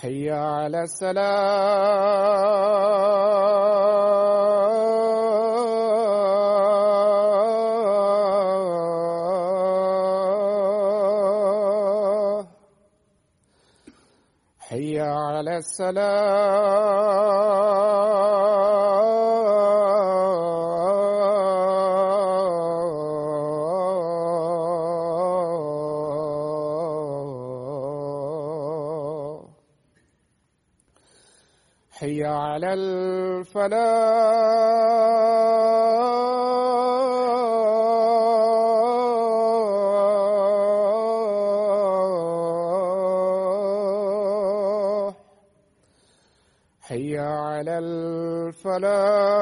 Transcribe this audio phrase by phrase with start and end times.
[0.00, 1.26] حي على السلام.
[14.58, 17.00] حي على السلام.
[33.50, 33.80] الفلاح
[46.80, 49.39] حي على الفلاح.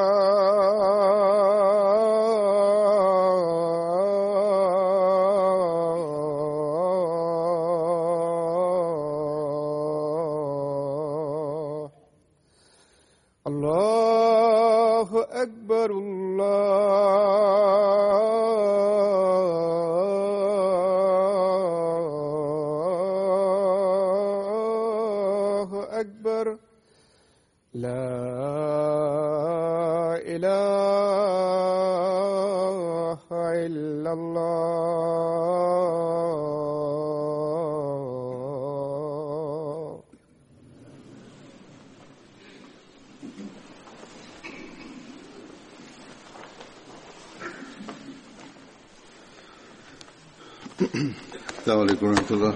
[50.97, 52.53] السلام عليكم ورحمة الله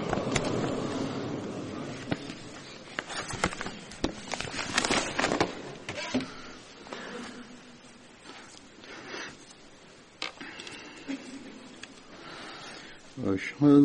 [13.26, 13.84] أشهد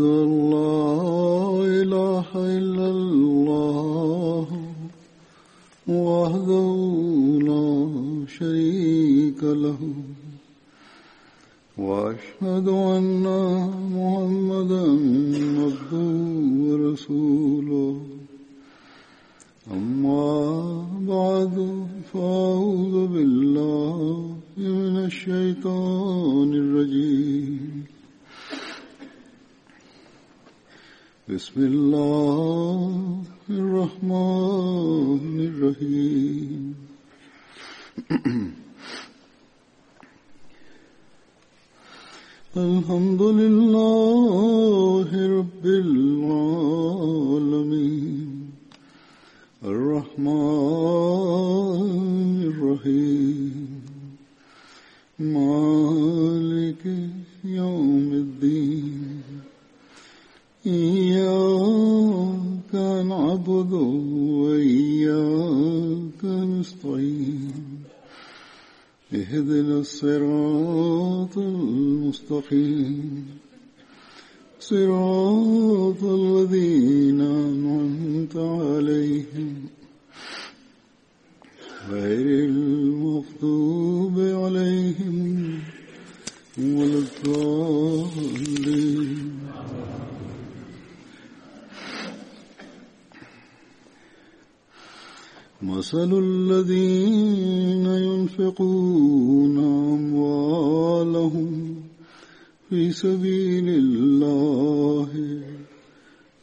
[31.59, 31.67] في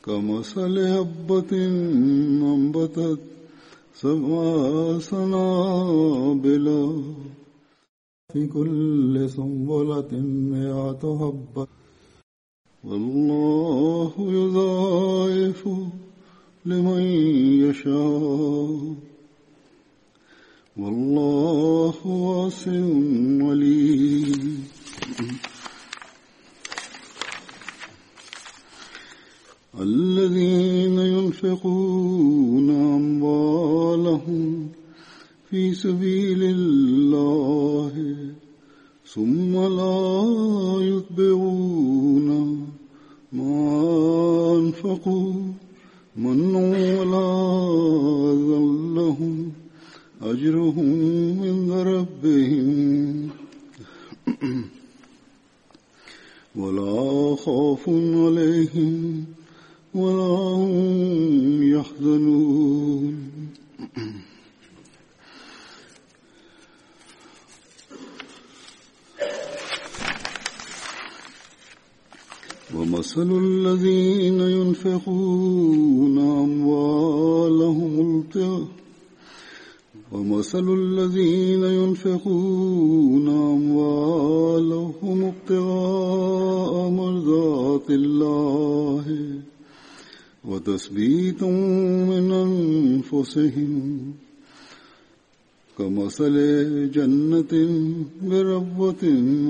[0.06, 1.52] كمثل هبة
[2.54, 3.20] أنبتت
[3.94, 6.68] سبع سنابل
[8.34, 10.12] في كل سنبلة
[10.52, 11.68] مئة حبة
[12.84, 15.68] والله يضاعف
[16.66, 17.02] لمن
[17.66, 18.96] يشاء.
[20.78, 22.72] والله واسع
[23.48, 24.55] عليم
[29.80, 34.68] الذين ينفقون أموالهم
[35.50, 38.16] في سبيل الله
[39.06, 40.26] ثم لا
[40.82, 42.30] يتبعون
[43.34, 45.34] ما أنفقوا
[46.16, 47.32] من ولا
[48.34, 49.52] ذلهم
[50.22, 50.90] أجرهم
[51.44, 53.30] عند ربهم.
[56.56, 59.35] ولا خوف عليهم
[59.96, 63.16] ولا هم يحزنون.
[72.76, 78.68] ومثل الذين ينفقون أموالهم ابتغاء
[80.12, 89.06] ومثل الذين ينفقون أموالهم ابتغاء مرضات الله.
[90.48, 91.46] وتثبيتا
[92.10, 94.14] من أنفسهم
[95.78, 96.36] كمثل
[96.92, 97.54] جنة
[98.24, 99.04] بربوة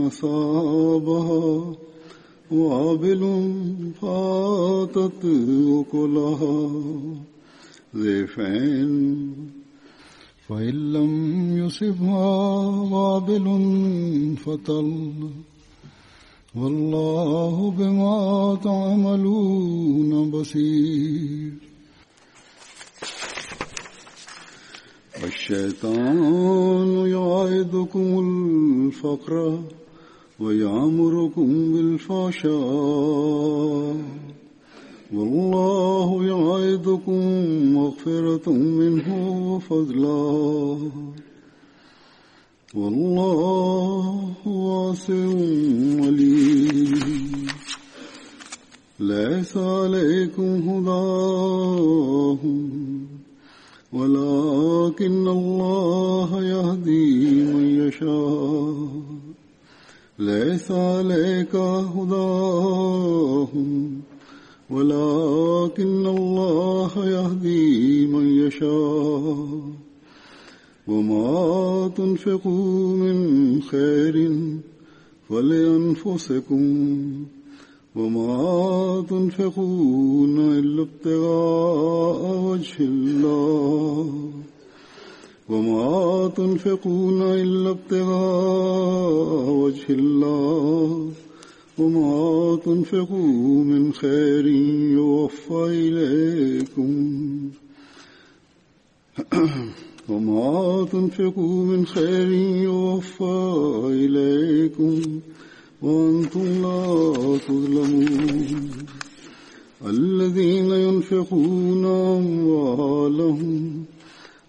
[0.07, 1.75] أصابها
[2.51, 3.21] وابل
[4.01, 5.25] فاتت
[5.79, 6.71] أكلها
[7.95, 9.31] ضيفين
[10.47, 11.11] فإن لم
[11.57, 12.27] يصبها
[12.93, 13.45] وابل
[14.45, 14.91] فطل
[16.61, 21.53] والله بما تعملون بصير.
[25.23, 29.59] الشيطان يعيدكم الفقر
[30.39, 32.53] ويعمركم بالفحشاء.
[35.13, 37.21] والله يعيدكم
[37.73, 39.07] مغفرة منه
[39.53, 40.77] وفضلا.
[42.75, 45.13] والله واسع
[46.05, 47.47] عليم.
[48.99, 52.69] ليس عليكم هداهم
[53.93, 58.87] ولكن الله يهدي من يشاء.
[60.19, 61.55] ليس عليك
[61.95, 63.71] هداهم
[64.69, 69.84] ولكن الله يهدي من يشاء.
[70.87, 74.31] وما تنفقوا من خير
[75.29, 76.63] فلأنفسكم
[77.95, 84.31] وما تنفقون إلا ابتغاء وجه الله
[85.49, 91.11] وما تنفقون إلا ابتغاء وجه الله
[91.77, 94.47] وما تنفقوا من خير
[94.97, 97.49] يوفى إليكم
[100.09, 102.31] وما تنفقوا من خير
[102.63, 103.45] يوفى
[103.85, 105.19] إليكم
[105.81, 108.69] وأنتم لا تظلمون.
[109.87, 113.83] الذين ينفقون أموالهم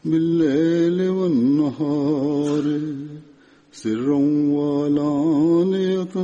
[0.05, 2.81] بالليل والنهار
[3.73, 4.19] سرا
[4.57, 6.17] وعلانية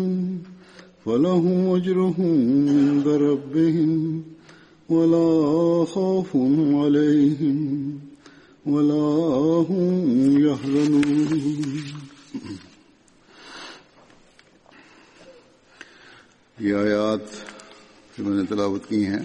[1.05, 4.23] فلهم أجرهم عند ربهم
[4.89, 6.37] ولا خوف
[6.83, 8.02] عليهم
[8.67, 11.03] ولا هم يحزنون
[16.59, 17.33] یہ آیات
[18.19, 19.25] جو میں نے تلاوت کی ہیں۔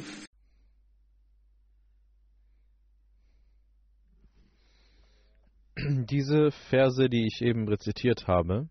[6.10, 8.67] Diese Verse, die ich eben rezitiert habe,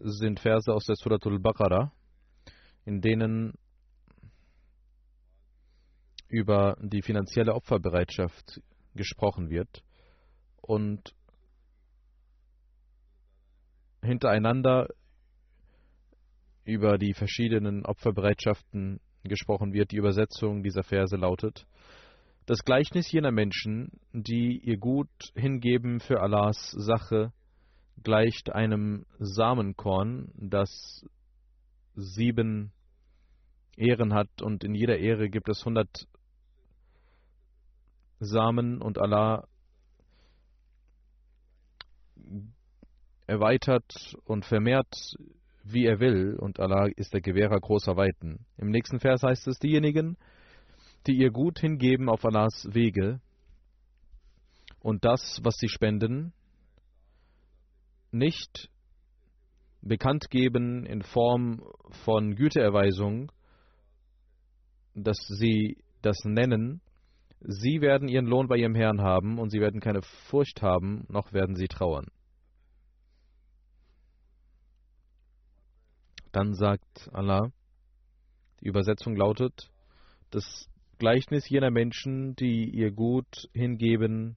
[0.00, 1.90] sind Verse aus der Suratul Baqarah,
[2.84, 3.54] in denen
[6.28, 8.60] über die finanzielle Opferbereitschaft
[8.98, 9.82] gesprochen wird
[10.60, 11.14] und
[14.02, 14.88] hintereinander
[16.64, 19.92] über die verschiedenen Opferbereitschaften gesprochen wird.
[19.92, 21.66] Die Übersetzung dieser Verse lautet,
[22.44, 27.32] Das Gleichnis jener Menschen, die ihr Gut hingeben für Allahs Sache,
[28.02, 31.06] gleicht einem Samenkorn, das
[31.94, 32.72] sieben
[33.76, 36.06] Ehren hat und in jeder Ehre gibt es hundert
[38.20, 39.46] Samen und Allah
[43.26, 45.16] erweitert und vermehrt,
[45.62, 48.46] wie er will, und Allah ist der Gewährer großer Weiten.
[48.56, 50.16] Im nächsten Vers heißt es, diejenigen,
[51.06, 53.20] die ihr Gut hingeben auf Allahs Wege
[54.80, 56.32] und das, was sie spenden,
[58.10, 58.70] nicht
[59.82, 61.62] bekannt geben in Form
[62.04, 63.30] von Güteerweisung,
[64.94, 66.80] dass sie das nennen,
[67.40, 71.32] sie werden ihren Lohn bei ihrem Herrn haben und sie werden keine Furcht haben, noch
[71.32, 72.06] werden sie trauern.
[76.32, 77.50] Dann sagt Allah,
[78.60, 79.70] die Übersetzung lautet,
[80.30, 80.68] das
[80.98, 84.36] Gleichnis jener Menschen, die ihr Gut hingeben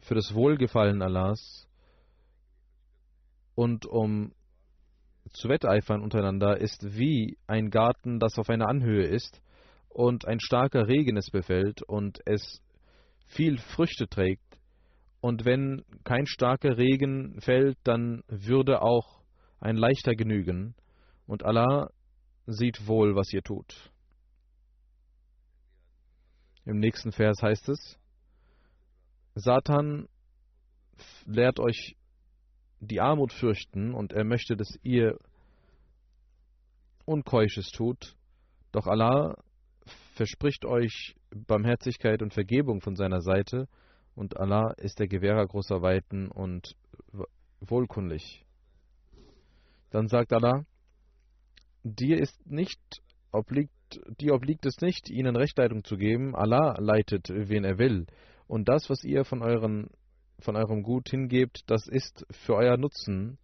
[0.00, 1.66] für das Wohlgefallen Allahs
[3.54, 4.32] und um
[5.32, 9.42] zu wetteifern untereinander, ist wie ein Garten, das auf einer Anhöhe ist
[9.88, 12.62] und ein starker Regen es befällt und es
[13.26, 14.42] viel Früchte trägt.
[15.20, 19.20] Und wenn kein starker Regen fällt, dann würde auch
[19.60, 20.74] ein leichter genügen.
[21.26, 21.90] Und Allah
[22.46, 23.90] sieht wohl, was ihr tut.
[26.64, 27.98] Im nächsten Vers heißt es,
[29.34, 30.08] Satan
[31.26, 31.96] lehrt euch
[32.80, 35.18] die Armut fürchten und er möchte, dass ihr
[37.04, 38.16] Unkeusches tut.
[38.72, 39.36] Doch Allah
[40.18, 43.68] verspricht euch Barmherzigkeit und Vergebung von seiner Seite
[44.16, 46.74] und Allah ist der Gewährer großer Weiten und
[47.60, 48.44] wohlkundig.
[49.90, 50.64] Dann sagt Allah,
[51.84, 52.80] dir ist nicht
[53.30, 53.70] obliegt
[54.20, 56.34] dir obliegt es nicht, ihnen Rechtleitung zu geben.
[56.34, 58.06] Allah leitet, wen er will.
[58.46, 59.88] Und das, was ihr von, euren,
[60.40, 63.38] von eurem Gut hingebt, das ist für euer Nutzen,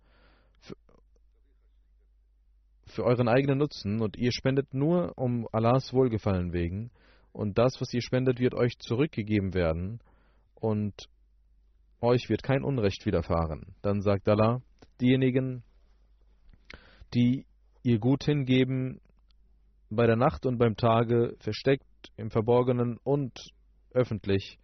[2.94, 4.00] für euren eigenen Nutzen.
[4.00, 6.90] Und ihr spendet nur um Allahs Wohlgefallen wegen.
[7.32, 10.00] Und das, was ihr spendet, wird euch zurückgegeben werden.
[10.54, 10.94] Und
[12.00, 13.74] euch wird kein Unrecht widerfahren.
[13.82, 14.62] Dann sagt Allah,
[15.00, 15.62] diejenigen,
[17.14, 17.46] die
[17.82, 19.00] ihr Gut hingeben,
[19.90, 21.84] bei der Nacht und beim Tage, versteckt,
[22.16, 23.32] im Verborgenen und
[23.92, 24.58] öffentlich.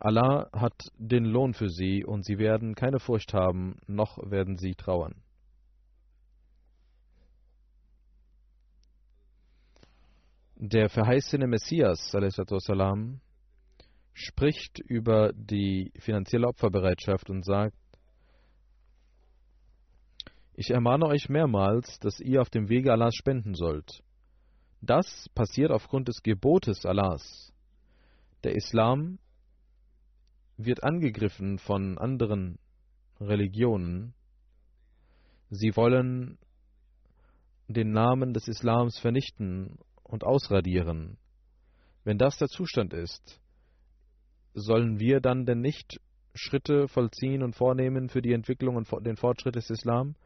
[0.00, 4.74] Allah hat den Lohn für sie und sie werden keine Furcht haben, noch werden sie
[4.74, 5.16] trauern.
[10.60, 13.20] Der verheißene Messias salam,
[14.12, 17.76] spricht über die finanzielle Opferbereitschaft und sagt,
[20.54, 24.02] ich ermahne euch mehrmals, dass ihr auf dem Wege Allahs spenden sollt.
[24.80, 27.52] Das passiert aufgrund des Gebotes Allahs.
[28.42, 29.20] Der Islam
[30.56, 32.58] wird angegriffen von anderen
[33.20, 34.12] Religionen.
[35.50, 36.36] Sie wollen
[37.68, 41.18] den Namen des Islams vernichten und ausradieren.
[42.02, 43.40] Wenn das der Zustand ist,
[44.54, 46.00] sollen wir dann denn nicht
[46.34, 50.16] Schritte vollziehen und vornehmen für die Entwicklung und den Fortschritt des Islam?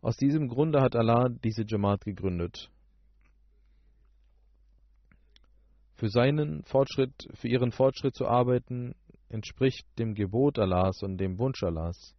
[0.00, 2.70] Aus diesem Grunde hat Allah diese Jamaat gegründet.
[5.94, 8.94] Für seinen Fortschritt, für ihren Fortschritt zu arbeiten,
[9.28, 12.14] entspricht dem Gebot Allahs und dem Wunsch Allahs.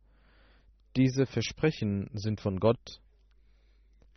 [0.96, 3.02] Diese Versprechen sind von Gott.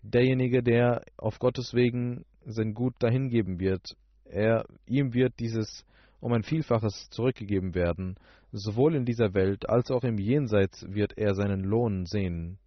[0.03, 5.85] Derjenige, der auf Gottes Wegen sein Gut dahingeben wird, er, ihm wird dieses
[6.21, 8.17] um ein Vielfaches zurückgegeben werden.
[8.51, 12.59] Sowohl in dieser Welt als auch im Jenseits wird er seinen Lohn sehen,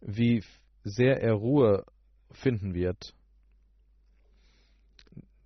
[0.00, 0.42] wie
[0.84, 1.84] sehr er Ruhe
[2.30, 3.12] finden wird.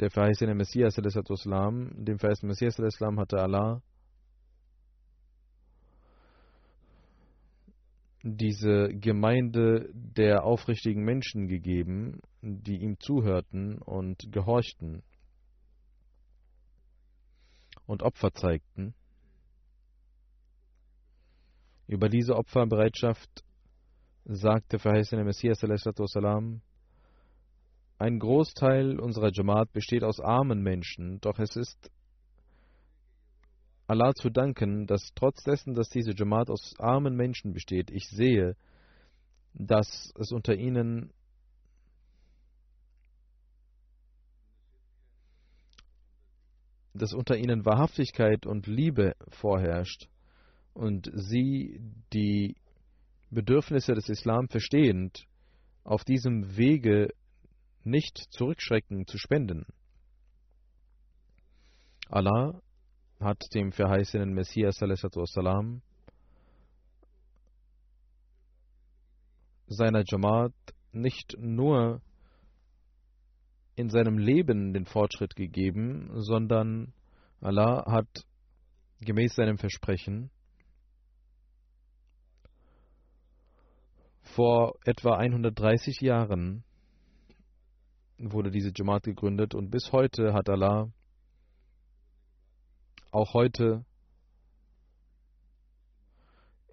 [0.01, 3.83] Der verheißene Messias, dem verheißenen Messias, hatte Allah
[8.23, 15.03] diese Gemeinde der aufrichtigen Menschen gegeben, die ihm zuhörten und gehorchten
[17.87, 18.95] und Opfer zeigten.
[21.87, 23.45] Über diese Opferbereitschaft
[24.25, 25.61] sagte verheißene Messias,
[27.99, 31.91] ein Großteil unserer Jamaat besteht aus armen Menschen, doch es ist
[33.89, 38.57] Allah zu danken, dass trotz dessen, dass diese Jamaat aus armen Menschen besteht, ich sehe,
[39.53, 41.13] dass es unter ihnen
[46.95, 50.09] dass unter ihnen Wahrhaftigkeit und Liebe vorherrscht
[50.75, 51.81] und sie
[52.13, 52.57] die
[53.31, 55.27] Bedürfnisse des Islam verstehend
[55.85, 57.09] auf diesem Wege
[57.85, 59.67] nicht zurückschrecken zu spenden.
[62.09, 62.61] Allah
[63.21, 65.83] hat dem verheißenen Messias wassalam,
[69.69, 70.53] seiner Jamaat
[70.93, 72.03] nicht nur
[73.81, 76.93] in seinem Leben den Fortschritt gegeben, sondern
[77.41, 78.27] Allah hat
[79.01, 80.31] gemäß seinem Versprechen
[84.35, 86.65] vor etwa 130 Jahren
[88.19, 90.93] wurde diese Jamaat gegründet und bis heute hat Allah
[93.11, 93.85] auch heute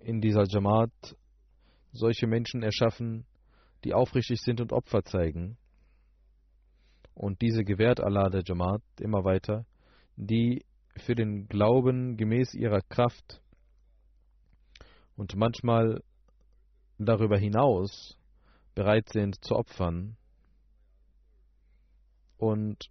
[0.02, 0.92] in dieser Jamaat
[1.92, 3.26] solche Menschen erschaffen,
[3.84, 5.58] die aufrichtig sind und Opfer zeigen.
[7.18, 9.66] Und diese gewährt Allah der Jamaat immer weiter,
[10.18, 10.64] die
[10.98, 13.42] für den Glauben gemäß ihrer Kraft
[15.16, 16.04] und manchmal
[17.00, 18.20] darüber hinaus
[18.76, 20.16] bereit sind zu opfern
[22.38, 22.86] und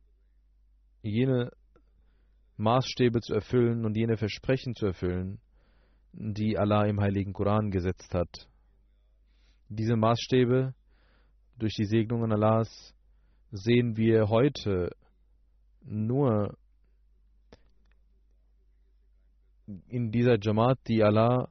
[1.03, 1.53] jene
[2.57, 5.39] Maßstäbe zu erfüllen und jene Versprechen zu erfüllen,
[6.13, 8.49] die Allah im heiligen Koran gesetzt hat.
[9.69, 10.75] Diese Maßstäbe
[11.59, 12.96] durch die Segnungen Allahs
[13.57, 14.91] sehen wir heute
[15.83, 16.57] nur
[19.89, 21.49] in dieser Jamaat, die Allah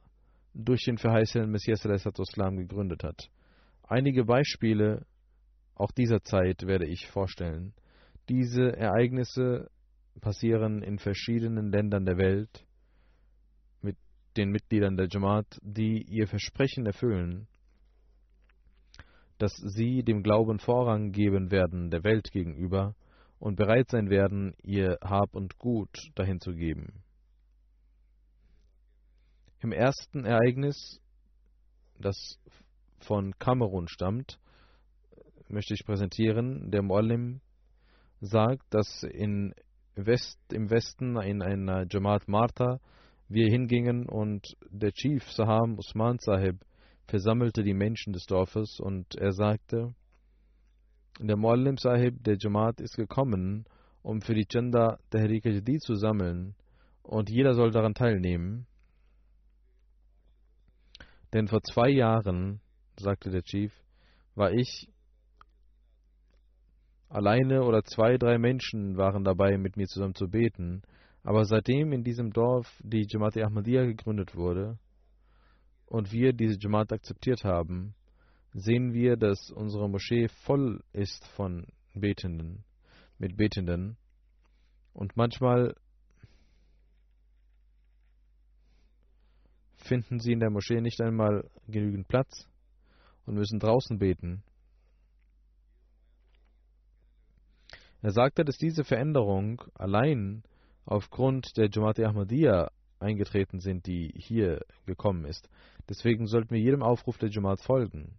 [0.54, 3.28] durch den verheißenen Messias Islam gegründet hat.
[3.82, 5.04] Einige Beispiele
[5.74, 7.74] auch dieser Zeit werde ich vorstellen.
[8.28, 9.70] Diese Ereignisse
[10.20, 12.64] passieren in verschiedenen Ländern der Welt
[13.82, 13.96] mit
[14.36, 17.46] den Mitgliedern der Jamaat, die ihr Versprechen erfüllen,
[19.38, 22.94] dass sie dem Glauben Vorrang geben werden der Welt gegenüber
[23.38, 27.02] und bereit sein werden, ihr Hab und Gut dahin zu geben.
[29.60, 31.00] Im ersten Ereignis,
[31.98, 32.38] das
[33.00, 34.38] von Kamerun stammt,
[35.48, 36.70] möchte ich präsentieren.
[36.70, 37.40] Der Muallim
[38.20, 39.54] sagt, dass in
[39.94, 42.80] West, im Westen in einer Jamaat Martha
[43.28, 46.56] wir hingingen und der Chief Saham Usman Sahib
[47.06, 49.94] versammelte die Menschen des Dorfes und er sagte,
[51.20, 53.64] der Muallim Sahib der Jamaat ist gekommen,
[54.02, 56.54] um für die Chanda Tehrik Jadid zu sammeln
[57.02, 58.66] und jeder soll daran teilnehmen.
[61.32, 62.60] Denn vor zwei Jahren,
[62.98, 63.72] sagte der Chief,
[64.34, 64.88] war ich
[67.08, 70.82] alleine oder zwei, drei Menschen waren dabei, mit mir zusammen zu beten.
[71.22, 74.78] Aber seitdem in diesem Dorf die Jamaat Ahmadiyya gegründet wurde
[75.86, 77.94] und wir diese Jamaat akzeptiert haben,
[78.52, 82.64] sehen wir, dass unsere Moschee voll ist von Betenden,
[83.18, 83.96] mit Betenden.
[84.92, 85.74] Und manchmal
[89.76, 92.48] finden sie in der Moschee nicht einmal genügend Platz
[93.24, 94.42] und müssen draußen beten.
[98.02, 100.42] Er sagte, dass diese Veränderung allein
[100.84, 105.48] aufgrund der Jamaat Ahmadiyya eingetreten sind, die hier gekommen ist.
[105.88, 108.18] Deswegen sollten wir jedem Aufruf der Jamaat folgen.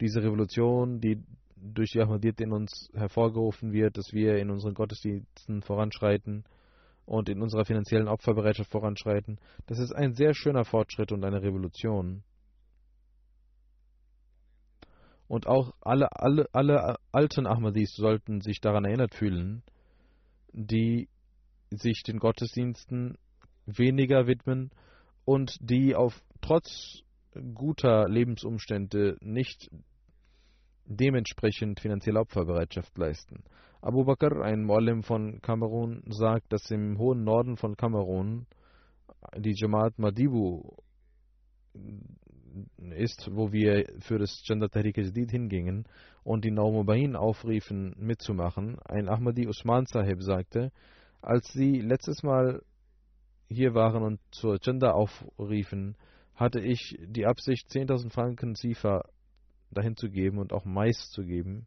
[0.00, 1.22] Diese Revolution, die
[1.56, 6.44] durch die Ahmadiyyat in uns hervorgerufen wird, dass wir in unseren Gottesdiensten voranschreiten,
[7.08, 9.38] und in unserer finanziellen Opferbereitschaft voranschreiten.
[9.66, 12.22] Das ist ein sehr schöner Fortschritt und eine Revolution.
[15.26, 19.62] Und auch alle, alle, alle alten Ahmadis sollten sich daran erinnert fühlen,
[20.52, 21.08] die
[21.70, 23.16] sich den Gottesdiensten
[23.66, 24.70] weniger widmen
[25.24, 27.02] und die auf trotz
[27.54, 29.70] guter Lebensumstände nicht
[30.86, 33.44] dementsprechend finanzielle Opferbereitschaft leisten.
[33.80, 38.46] Abu Bakr, ein Muallim von Kamerun, sagt, dass im hohen Norden von Kamerun
[39.36, 40.62] die Jamaat Madibu
[42.90, 45.84] ist, wo wir für das Gender Tahrik hingingen
[46.24, 48.78] und die Naumubain aufriefen, mitzumachen.
[48.84, 50.72] Ein Ahmadi Usman Sahib sagte,
[51.20, 52.62] als sie letztes Mal
[53.48, 55.96] hier waren und zur Gender aufriefen,
[56.34, 59.02] hatte ich die Absicht, 10.000 Franken Zifa
[59.70, 61.66] dahin zu geben und auch Mais zu geben.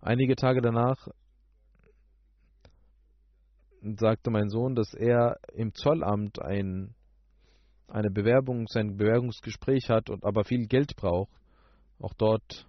[0.00, 1.08] Einige Tage danach
[3.82, 6.94] sagte mein Sohn, dass er im Zollamt ein,
[7.88, 11.30] eine Bewerbung, sein Bewerbungsgespräch hat und aber viel Geld braucht.
[11.98, 12.66] Auch dort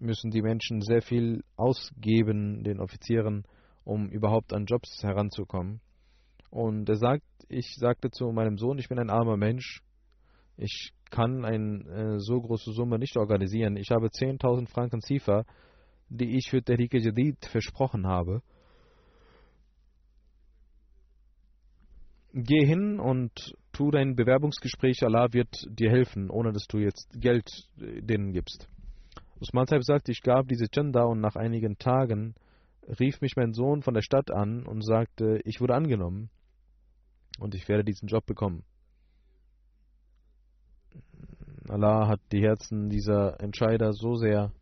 [0.00, 3.44] müssen die Menschen sehr viel ausgeben, den Offizieren,
[3.84, 5.80] um überhaupt an Jobs heranzukommen.
[6.50, 9.82] Und er sagt, ich sagte zu meinem Sohn, ich bin ein armer Mensch.
[10.56, 13.76] Ich kann eine äh, so große Summe nicht organisieren.
[13.76, 15.44] Ich habe 10.000 Franken Zifa,
[16.08, 18.42] die ich für Tariqa Jadid versprochen habe.
[22.32, 25.02] Geh hin und tu dein Bewerbungsgespräch.
[25.02, 27.48] Allah wird dir helfen, ohne dass du jetzt Geld
[27.80, 28.68] äh, denen gibst.
[29.40, 32.34] Usman Saib sagt, ich gab diese Chanda und nach einigen Tagen
[32.98, 36.30] rief mich mein Sohn von der Stadt an und sagte, ich wurde angenommen
[37.38, 38.64] und ich werde diesen Job bekommen.
[41.68, 44.52] Allah hat die Herzen dieser Entscheider so sehr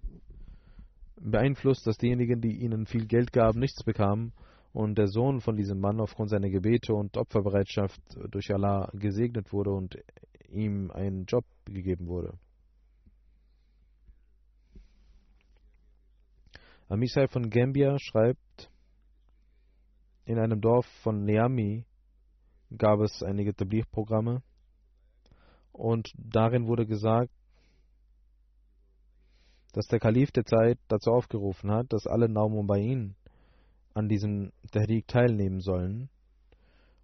[1.21, 4.33] beeinflusst, dass diejenigen, die ihnen viel Geld gaben, nichts bekamen
[4.73, 9.71] und der Sohn von diesem Mann aufgrund seiner Gebete und Opferbereitschaft durch Allah gesegnet wurde
[9.71, 9.97] und
[10.49, 12.35] ihm ein Job gegeben wurde.
[16.89, 18.71] Amisai von Gambia schreibt,
[20.27, 21.85] in einem Dorf von Niami
[22.77, 24.43] gab es einige Tabligh-Programme
[25.73, 27.33] und darin wurde gesagt,
[29.73, 33.17] dass der Kalif der Zeit dazu aufgerufen hat, dass alle Naumumbayin
[33.93, 36.09] an diesem Tahrik teilnehmen sollen.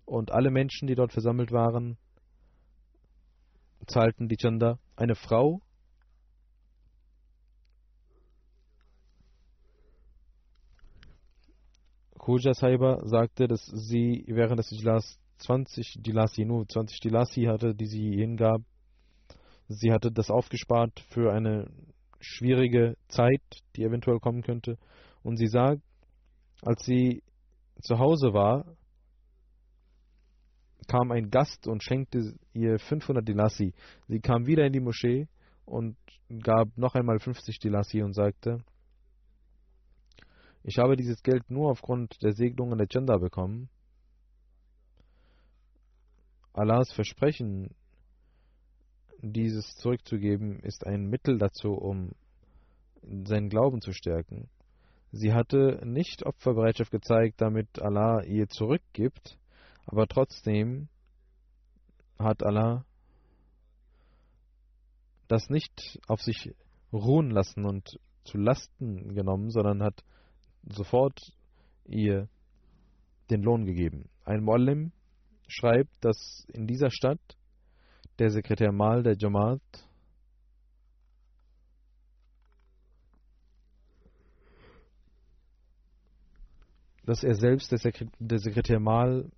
[0.05, 1.99] Und alle Menschen, die dort versammelt waren,
[3.87, 4.79] zahlten die Chanda.
[4.95, 5.61] Eine Frau
[12.31, 17.87] Khuja Saiba sagte, dass sie während des Ijlas 20 Dilasi, nur 20 Dilasi hatte, die
[17.87, 18.63] sie hingab.
[19.67, 21.69] Sie hatte das aufgespart für eine
[22.21, 23.43] schwierige Zeit,
[23.75, 24.79] die eventuell kommen könnte.
[25.25, 25.83] Und sie sagt,
[26.63, 27.25] als sie
[27.83, 28.77] zu Hause war,
[30.87, 33.75] kam ein Gast und schenkte ihr 500 Dilasi.
[34.07, 35.27] Sie kam wieder in die Moschee
[35.65, 35.97] und
[36.45, 38.63] gab noch einmal 50 Dilasi und sagte,
[40.63, 43.69] ich habe dieses Geld nur aufgrund der Segnungen der Chanda bekommen.
[46.53, 47.75] Allahs Versprechen,
[49.21, 52.13] dieses zurückzugeben, ist ein Mittel dazu, um
[53.03, 54.49] seinen Glauben zu stärken.
[55.13, 59.39] Sie hatte nicht Opferbereitschaft gezeigt, damit Allah ihr zurückgibt,
[59.87, 60.89] aber trotzdem
[62.19, 62.85] hat Allah
[65.27, 66.55] das nicht auf sich
[66.93, 70.05] ruhen lassen und zu Lasten genommen, sondern hat
[70.63, 71.33] sofort
[71.87, 72.29] ihr
[73.31, 74.09] den Lohn gegeben.
[74.25, 74.93] Ein Muallim
[75.49, 77.21] schreibt, dass in dieser Stadt
[78.19, 79.63] der Sekretär Mal der Jamaat
[87.11, 89.33] dass er selbst, der, Sekre der Sekretär Mal,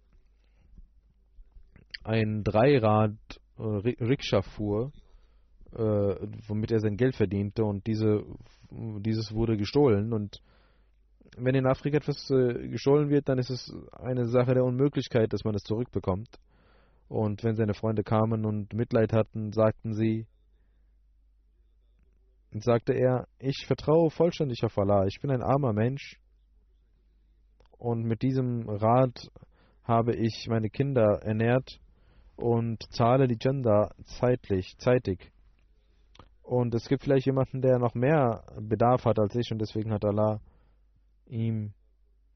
[2.04, 3.16] ein Dreirad
[3.56, 4.92] äh, Rikscha fuhr,
[5.72, 8.24] äh, womit er sein Geld verdiente und diese,
[8.70, 10.42] dieses wurde gestohlen und
[11.36, 15.44] wenn in Afrika etwas äh, gestohlen wird, dann ist es eine Sache der Unmöglichkeit, dass
[15.44, 16.28] man es zurückbekommt.
[17.08, 20.26] Und wenn seine Freunde kamen und Mitleid hatten, sagten sie,
[22.60, 26.18] sagte er, ich vertraue vollständig auf Allah, ich bin ein armer Mensch
[27.78, 29.30] und mit diesem Rat
[29.84, 31.80] habe ich meine Kinder ernährt
[32.36, 35.32] und zahle die Gender zeitlich, zeitig.
[36.42, 40.04] Und es gibt vielleicht jemanden, der noch mehr Bedarf hat als ich und deswegen hat
[40.04, 40.40] Allah
[41.32, 41.72] ihm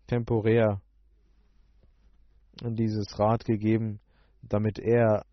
[0.06, 0.80] temporär
[2.62, 4.00] dieses Rad gegeben,
[4.42, 5.26] damit er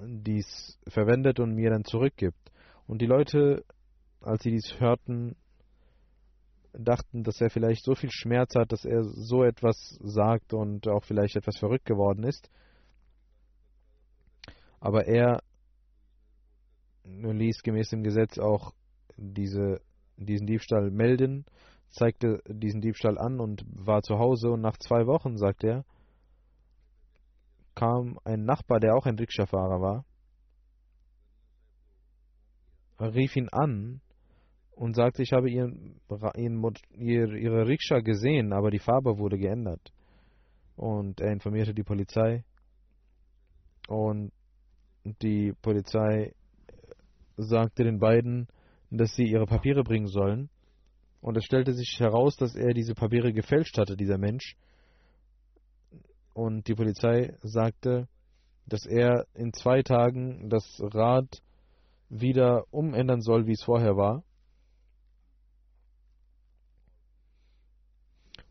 [0.00, 2.50] dies verwendet und mir dann zurückgibt.
[2.86, 3.64] Und die Leute,
[4.20, 5.36] als sie dies hörten,
[6.72, 11.04] dachten, dass er vielleicht so viel Schmerz hat, dass er so etwas sagt und auch
[11.04, 12.50] vielleicht etwas verrückt geworden ist.
[14.80, 15.42] Aber er
[17.04, 18.74] ließ gemäß dem Gesetz auch
[19.16, 19.80] diese,
[20.16, 21.46] diesen Diebstahl melden,
[21.96, 25.84] zeigte diesen Diebstahl an und war zu Hause und nach zwei Wochen, sagt er,
[27.74, 30.04] kam ein Nachbar, der auch ein Rikscha-Fahrer war,
[33.00, 34.00] rief ihn an
[34.72, 36.00] und sagte, ich habe ihren,
[36.94, 39.92] ihren, ihre Rikscha gesehen, aber die Farbe wurde geändert.
[40.76, 42.44] Und er informierte die Polizei
[43.88, 44.32] und
[45.22, 46.34] die Polizei
[47.36, 48.48] sagte den beiden,
[48.90, 50.50] dass sie ihre Papiere bringen sollen.
[51.26, 54.54] Und es stellte sich heraus, dass er diese Papiere gefälscht hatte, dieser Mensch.
[56.34, 58.06] Und die Polizei sagte,
[58.66, 61.42] dass er in zwei Tagen das Rad
[62.08, 64.22] wieder umändern soll, wie es vorher war.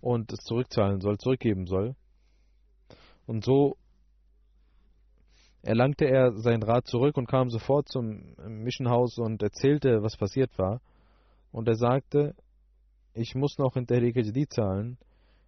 [0.01, 1.95] und es zurückzahlen soll, zurückgeben soll.
[3.25, 3.77] Und so
[5.63, 10.81] erlangte er sein Rat zurück und kam sofort zum Missionhaus und erzählte, was passiert war.
[11.51, 12.35] Und er sagte,
[13.15, 14.97] ich muss noch in Tehrik Jadid zahlen.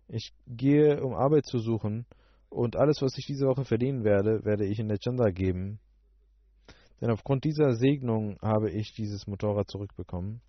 [0.07, 2.05] Ich gehe, um Arbeit zu suchen.
[2.49, 5.79] Und alles, was ich diese Woche verdienen werde, werde ich in der Chanda geben.
[7.01, 10.41] Denn aufgrund dieser Segnung habe ich dieses Motorrad zurückbekommen.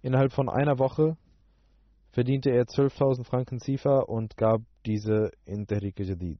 [0.00, 1.16] Innerhalb von einer Woche
[2.12, 6.38] verdiente er 12.000 Franken Zifa und gab diese in Tehrik Jadid.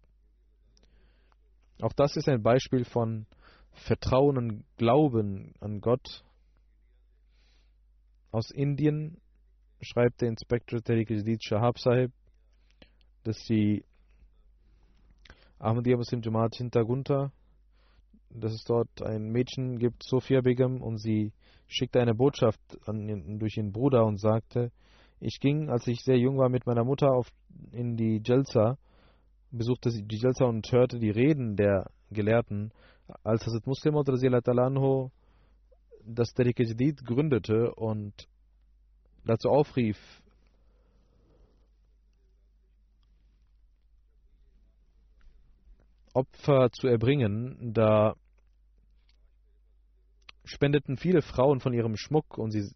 [1.82, 3.26] Auch das ist ein Beispiel von
[3.72, 6.24] Vertrauen und Glauben an Gott,
[8.30, 9.20] Aus Indien
[9.84, 11.08] schreibt der Inspektor Tariq
[11.40, 12.12] Shahab Sahib,
[13.22, 13.84] dass die
[15.58, 17.32] Ahmadiyya Muslim Jamaat Hintergunter,
[18.30, 21.32] dass es dort ein Mädchen gibt, Sophia Begum, und sie
[21.68, 24.72] schickte eine Botschaft an, durch ihren Bruder und sagte,
[25.20, 27.28] ich ging, als ich sehr jung war, mit meiner Mutter auf,
[27.72, 28.76] in die Jalsa,
[29.50, 32.72] besuchte die Jalsa und hörte die Reden der Gelehrten,
[33.22, 35.10] als Hazrat Muslim anhu
[36.06, 38.28] das Tariq Jadid gründete und
[39.24, 39.98] dazu aufrief,
[46.12, 48.14] Opfer zu erbringen, da
[50.44, 52.70] spendeten viele Frauen von ihrem Schmuck und sie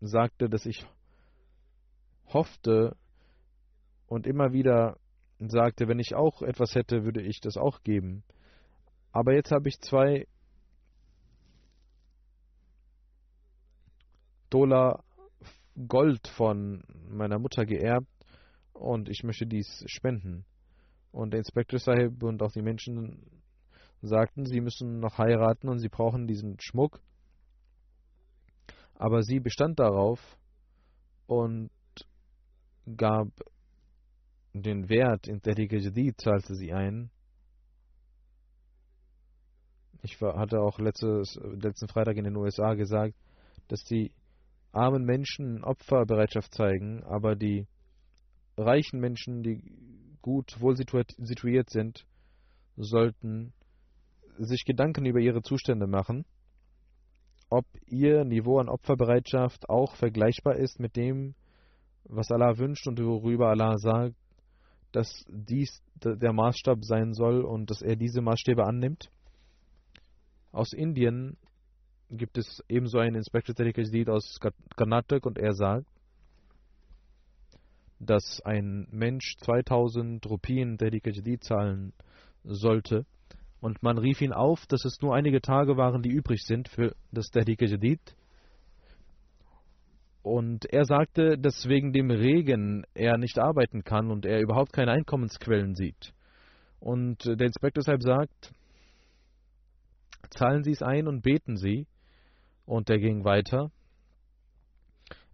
[0.00, 0.84] sagte, dass ich
[2.26, 2.96] hoffte
[4.06, 4.98] und immer wieder
[5.38, 8.22] sagte, wenn ich auch etwas hätte, würde ich das auch geben.
[9.12, 10.26] Aber jetzt habe ich zwei
[14.50, 15.02] Dollar
[15.88, 18.08] Gold von meiner Mutter geerbt
[18.72, 20.44] und ich möchte dies spenden.
[21.10, 23.42] Und der Inspektor Sahib und auch die Menschen
[24.02, 27.00] sagten, sie müssen noch heiraten und sie brauchen diesen Schmuck.
[28.94, 30.20] Aber sie bestand darauf
[31.26, 31.70] und
[32.96, 33.28] gab
[34.52, 37.10] den Wert in Tariqa Jadid, zahlte sie ein.
[40.02, 43.14] Ich hatte auch letztes, letzten Freitag in den USA gesagt,
[43.68, 44.12] dass die
[44.74, 47.66] armen Menschen Opferbereitschaft zeigen, aber die
[48.56, 49.62] reichen Menschen, die
[50.20, 52.06] gut wohl situiert sind,
[52.76, 53.52] sollten
[54.38, 56.24] sich Gedanken über ihre Zustände machen,
[57.50, 61.34] ob ihr Niveau an Opferbereitschaft auch vergleichbar ist mit dem,
[62.04, 64.16] was Allah wünscht und worüber Allah sagt,
[64.92, 69.10] dass dies der Maßstab sein soll und dass er diese Maßstäbe annimmt.
[70.52, 71.36] Aus Indien
[72.10, 74.38] gibt es ebenso einen Inspektor Tariq aus
[74.76, 75.86] Karnatak und er sagt,
[77.98, 81.92] dass ein Mensch 2000 Rupien Tariq zahlen
[82.44, 83.06] sollte
[83.64, 86.94] und man rief ihn auf, dass es nur einige Tage waren, die übrig sind für
[87.12, 88.14] das Tariq Jadid.
[90.22, 94.92] Und er sagte, dass wegen dem Regen er nicht arbeiten kann und er überhaupt keine
[94.92, 96.12] Einkommensquellen sieht.
[96.78, 98.52] Und der Inspektor deshalb sagt,
[100.28, 101.86] zahlen Sie es ein und beten Sie.
[102.66, 103.70] Und er ging weiter.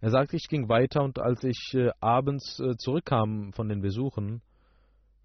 [0.01, 4.41] Er sagte, ich ging weiter und als ich äh, abends äh, zurückkam von den Besuchen,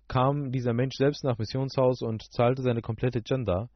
[0.06, 3.68] kam dieser Mensch selbst nach Missionshaus und zahlte seine komplette Gender.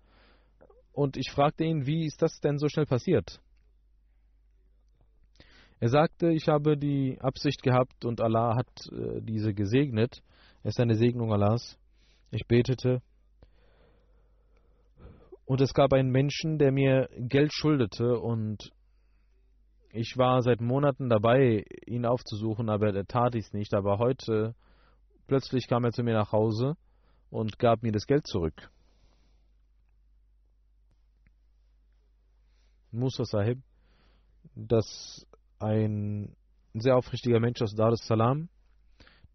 [0.93, 3.40] Und ich fragte ihn, wie ist das denn so schnell passiert?
[5.81, 10.23] Er sagte, ich habe die Absicht gehabt und Allah hat äh, diese gesegnet.
[10.62, 11.79] Es ist eine Segnung Allahs.
[12.31, 13.01] Ich betete
[15.51, 18.71] und es gab einen Menschen, der mir Geld schuldete und
[19.91, 23.75] ich war seit Monaten dabei, ihn aufzusuchen, aber er tat dies nicht.
[23.75, 24.55] Aber heute
[25.27, 26.77] plötzlich kam er zu mir nach Hause
[27.31, 28.71] und gab mir das Geld zurück.
[32.93, 33.59] Musa Sahib,
[34.55, 35.27] dass
[35.59, 36.37] ein
[36.75, 38.49] sehr aufrichtiger Mensch aus Dar es Salaam,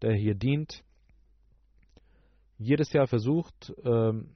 [0.00, 0.82] der hier dient,
[2.56, 4.34] jedes Jahr versucht, ähm,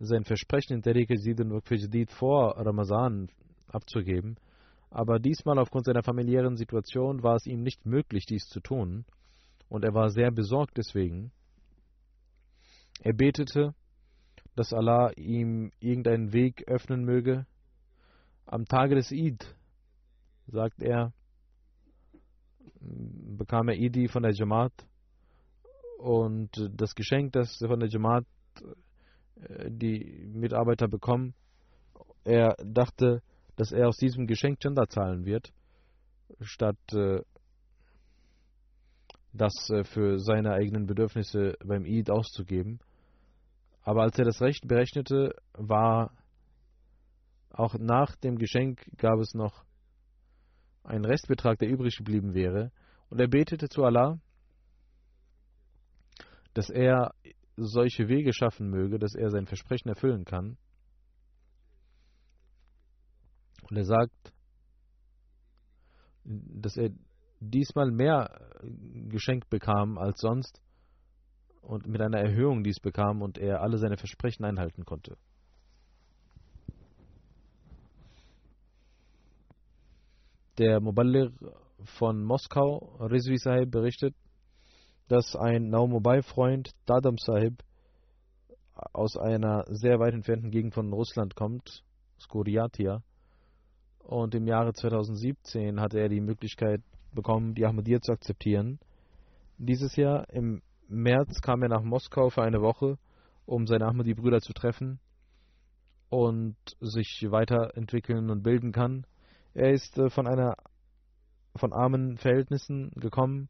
[0.00, 3.28] sein Versprechen in Tariq Jadid und Jadid vor Ramazan
[3.68, 4.36] abzugeben,
[4.90, 9.04] aber diesmal aufgrund seiner familiären Situation war es ihm nicht möglich, dies zu tun,
[9.68, 11.30] und er war sehr besorgt deswegen.
[13.02, 13.74] Er betete,
[14.56, 17.46] dass Allah ihm irgendeinen Weg öffnen möge.
[18.46, 19.54] Am Tage des Eid,
[20.48, 21.12] sagt er,
[22.80, 24.72] bekam er Idi von der Jamaat
[25.98, 28.24] und das Geschenk, das von der Jamaat
[29.68, 31.34] die Mitarbeiter bekommen.
[32.24, 33.22] Er dachte,
[33.56, 35.52] dass er aus diesem Geschenk Gender zahlen wird,
[36.40, 37.20] statt äh,
[39.32, 42.80] das äh, für seine eigenen Bedürfnisse beim Eid auszugeben.
[43.82, 46.12] Aber als er das Recht berechnete, war
[47.50, 49.64] auch nach dem Geschenk gab es noch
[50.84, 52.72] einen Restbetrag, der übrig geblieben wäre.
[53.08, 54.18] Und er betete zu Allah,
[56.54, 57.12] dass er
[57.64, 60.56] solche Wege schaffen möge, dass er sein Versprechen erfüllen kann.
[63.68, 64.32] Und er sagt,
[66.24, 66.90] dass er
[67.40, 68.50] diesmal mehr
[69.08, 70.60] geschenkt bekam als sonst
[71.62, 75.16] und mit einer Erhöhung dies bekam und er alle seine Versprechen einhalten konnte.
[80.58, 81.30] Der Muballigh
[81.84, 84.14] von Moskau, Rizvi Sahib, berichtet,
[85.10, 87.64] dass ein Naumobai-Freund, Dadam Sahib,
[88.92, 91.82] aus einer sehr weit entfernten Gegend von Russland kommt,
[92.20, 93.02] Skuriatia,
[93.98, 96.80] Und im Jahre 2017 hatte er die Möglichkeit
[97.12, 98.78] bekommen, die Ahmadiyya zu akzeptieren.
[99.58, 102.96] Dieses Jahr im März kam er nach Moskau für eine Woche,
[103.46, 105.00] um seine Ahmadi-Brüder zu treffen
[106.08, 109.04] und sich weiterentwickeln und bilden kann.
[109.54, 110.54] Er ist äh, von einer
[111.56, 113.48] von armen Verhältnissen gekommen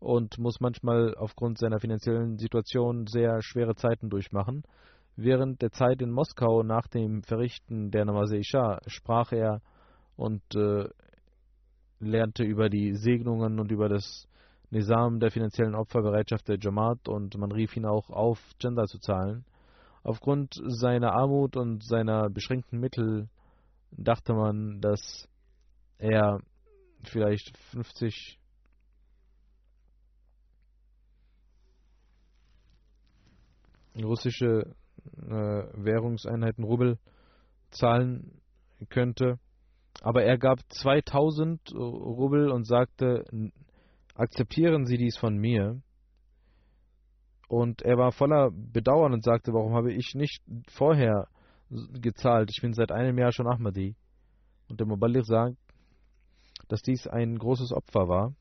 [0.00, 4.62] und muss manchmal aufgrund seiner finanziellen Situation sehr schwere Zeiten durchmachen.
[5.16, 9.60] Während der Zeit in Moskau nach dem Verrichten der Namaz Isha sprach er
[10.16, 10.88] und äh,
[11.98, 14.28] lernte über die Segnungen und über das
[14.70, 19.44] Nizam der finanziellen Opferbereitschaft der Jamaat und man rief ihn auch auf, Gender zu zahlen.
[20.02, 23.28] Aufgrund seiner Armut und seiner beschränkten Mittel
[23.90, 25.28] dachte man, dass
[25.98, 26.40] er
[27.02, 28.37] vielleicht 50
[34.04, 34.74] russische
[35.16, 36.98] äh, Währungseinheiten Rubel
[37.70, 38.40] zahlen
[38.88, 39.38] könnte.
[40.00, 43.24] Aber er gab 2000 Rubel und sagte,
[44.14, 45.80] akzeptieren Sie dies von mir.
[47.48, 51.28] Und er war voller Bedauern und sagte, warum habe ich nicht vorher
[51.70, 52.50] gezahlt?
[52.54, 53.96] Ich bin seit einem Jahr schon Ahmadi.
[54.68, 55.56] Und der Muballigh sagt,
[56.68, 58.34] dass dies ein großes Opfer war.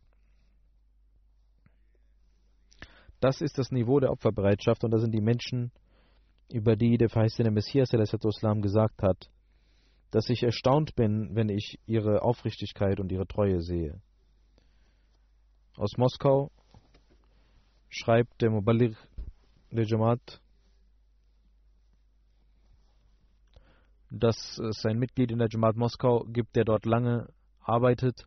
[3.20, 5.72] Das ist das Niveau der Opferbereitschaft und das sind die Menschen,
[6.52, 9.30] über die der verheißene Messias Islam gesagt hat,
[10.12, 14.00] dass ich erstaunt bin, wenn ich ihre Aufrichtigkeit und ihre Treue sehe.
[15.76, 16.52] Aus Moskau
[17.90, 18.96] schreibt der Muballigh
[19.72, 20.42] der Jamaat,
[24.10, 27.28] dass es ein Mitglied in der Jamaat Moskau gibt, der dort lange
[27.60, 28.26] arbeitet.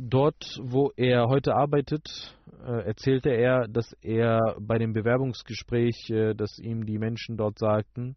[0.00, 2.32] Dort, wo er heute arbeitet,
[2.64, 8.14] äh, erzählte er, dass er bei dem Bewerbungsgespräch, äh, dass ihm die Menschen dort sagten,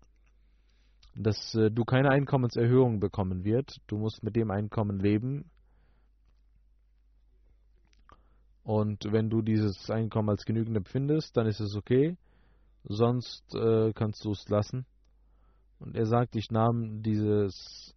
[1.16, 3.78] dass äh, du keine Einkommenserhöhung bekommen wird.
[3.88, 5.50] Du musst mit dem Einkommen leben.
[8.64, 12.16] Und wenn du dieses Einkommen als genügend empfindest, dann ist es okay.
[12.84, 13.44] Sonst
[13.96, 14.86] kannst du es lassen.
[15.80, 17.96] Und er sagt, ich nahm dieses,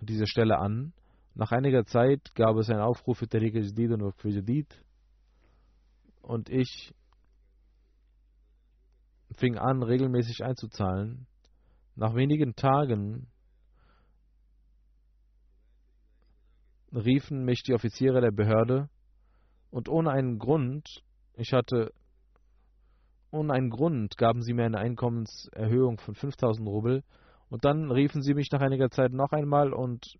[0.00, 0.92] diese Stelle an.
[1.34, 4.84] Nach einiger Zeit gab es einen Aufruf für Tariqa Jadid und für Jadid.
[6.20, 6.94] Und ich
[9.36, 11.26] fing an, regelmäßig einzuzahlen.
[11.94, 13.28] Nach wenigen Tagen
[16.94, 18.88] riefen mich die Offiziere der Behörde
[19.70, 21.02] und ohne einen Grund,
[21.34, 21.92] ich hatte
[23.30, 27.02] ohne einen Grund gaben sie mir eine Einkommenserhöhung von 5000 Rubel
[27.48, 30.18] und dann riefen sie mich nach einiger Zeit noch einmal und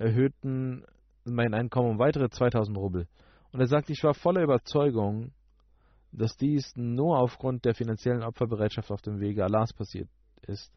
[0.00, 0.84] erhöhten
[1.24, 3.06] mein Einkommen um weitere 2000 Rubel.
[3.52, 5.32] Und er sagt, ich war voller Überzeugung,
[6.10, 10.08] dass dies nur aufgrund der finanziellen Opferbereitschaft auf dem Wege Allahs passiert
[10.46, 10.72] ist.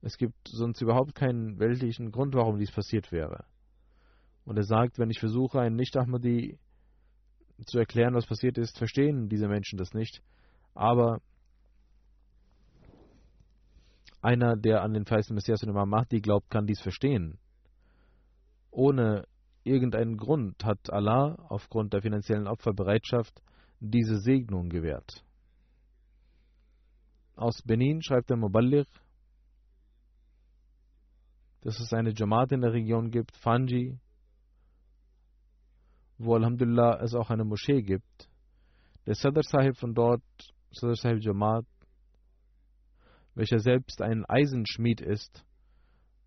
[0.00, 3.44] Es gibt sonst überhaupt keinen weltlichen Grund, warum dies passiert wäre.
[4.44, 6.58] Und er sagt, wenn ich versuche, einen Nicht-Ahmadi
[7.66, 10.22] zu erklären, was passiert ist, verstehen diese Menschen das nicht.
[10.74, 11.20] Aber
[14.22, 17.38] einer, der an den verheißenen Messias und Imam Mahdi glaubt, kann dies verstehen.
[18.78, 19.26] Ohne
[19.64, 23.42] irgendeinen Grund hat Allah aufgrund der finanziellen Opferbereitschaft
[23.80, 25.24] diese Segnung gewährt.
[27.34, 28.86] Aus Benin schreibt der Muballigh,
[31.62, 33.98] dass es eine Jamaat in der Region gibt, Fanji,
[36.16, 38.28] wo Alhamdulillah es auch eine Moschee gibt.
[39.06, 40.22] Der Sadr Sahib von dort
[40.70, 41.66] Sadr Sahib Jamaat,
[43.34, 45.44] welcher selbst ein Eisenschmied ist,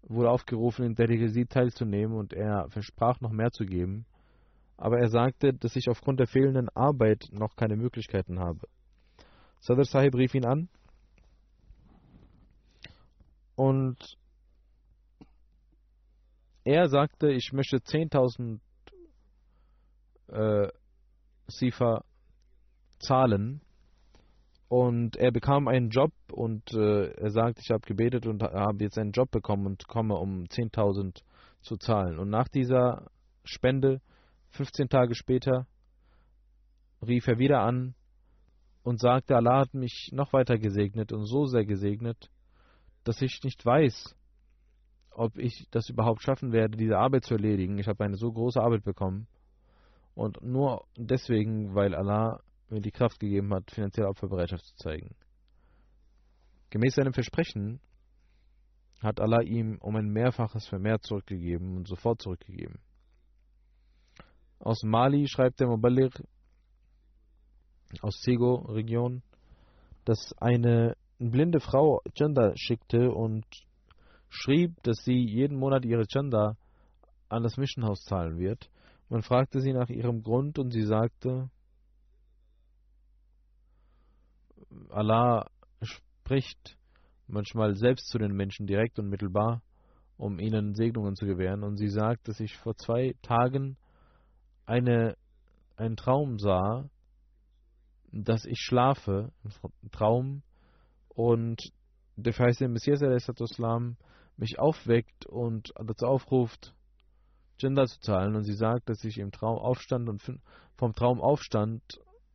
[0.03, 4.05] wurde aufgerufen, in der Regie teilzunehmen und er versprach noch mehr zu geben,
[4.77, 8.67] aber er sagte, dass ich aufgrund der fehlenden Arbeit noch keine Möglichkeiten habe.
[9.59, 10.69] Sadr Sahib rief ihn an
[13.55, 14.17] und
[16.63, 18.59] er sagte, ich möchte 10.000
[20.27, 20.67] äh,
[21.47, 22.03] Sifa
[22.99, 23.61] zahlen,
[24.71, 28.97] und er bekam einen Job und äh, er sagt, ich habe gebetet und habe jetzt
[28.97, 31.23] einen Job bekommen und komme, um 10.000
[31.59, 32.17] zu zahlen.
[32.17, 33.11] Und nach dieser
[33.43, 33.99] Spende,
[34.51, 35.67] 15 Tage später,
[37.05, 37.95] rief er wieder an
[38.83, 42.29] und sagte, Allah hat mich noch weiter gesegnet und so sehr gesegnet,
[43.03, 44.15] dass ich nicht weiß,
[45.09, 47.77] ob ich das überhaupt schaffen werde, diese Arbeit zu erledigen.
[47.77, 49.27] Ich habe eine so große Arbeit bekommen.
[50.15, 52.39] Und nur deswegen, weil Allah
[52.71, 55.15] mir die Kraft gegeben hat, finanzielle Opferbereitschaft zu zeigen.
[56.69, 57.79] Gemäß seinem Versprechen
[59.01, 62.79] hat Allah ihm um ein Mehrfaches vermehrt zurückgegeben und sofort zurückgegeben.
[64.59, 66.23] Aus Mali schreibt der Muballigh
[68.01, 69.21] aus Sego-Region,
[70.05, 73.45] dass eine blinde Frau Chanda schickte und
[74.29, 76.57] schrieb, dass sie jeden Monat ihre Chanda
[77.27, 78.69] an das Mischenhaus zahlen wird.
[79.09, 81.49] Man fragte sie nach ihrem Grund und sie sagte,
[84.89, 85.49] Allah
[85.81, 86.77] spricht
[87.27, 89.61] manchmal selbst zu den Menschen direkt und mittelbar,
[90.17, 91.63] um ihnen Segnungen zu gewähren.
[91.63, 93.77] Und sie sagt, dass ich vor zwei Tagen
[94.65, 95.15] eine,
[95.77, 96.89] einen Traum sah,
[98.11, 99.31] dass ich schlafe,
[99.81, 100.43] im Traum,
[101.09, 101.61] und
[102.15, 103.97] der verheißene Messias Islam
[104.37, 106.73] mich aufweckt und dazu aufruft,
[107.57, 108.35] Gender zu zahlen.
[108.35, 110.21] Und sie sagt, dass ich im Traum aufstand und
[110.77, 111.81] vom Traum aufstand,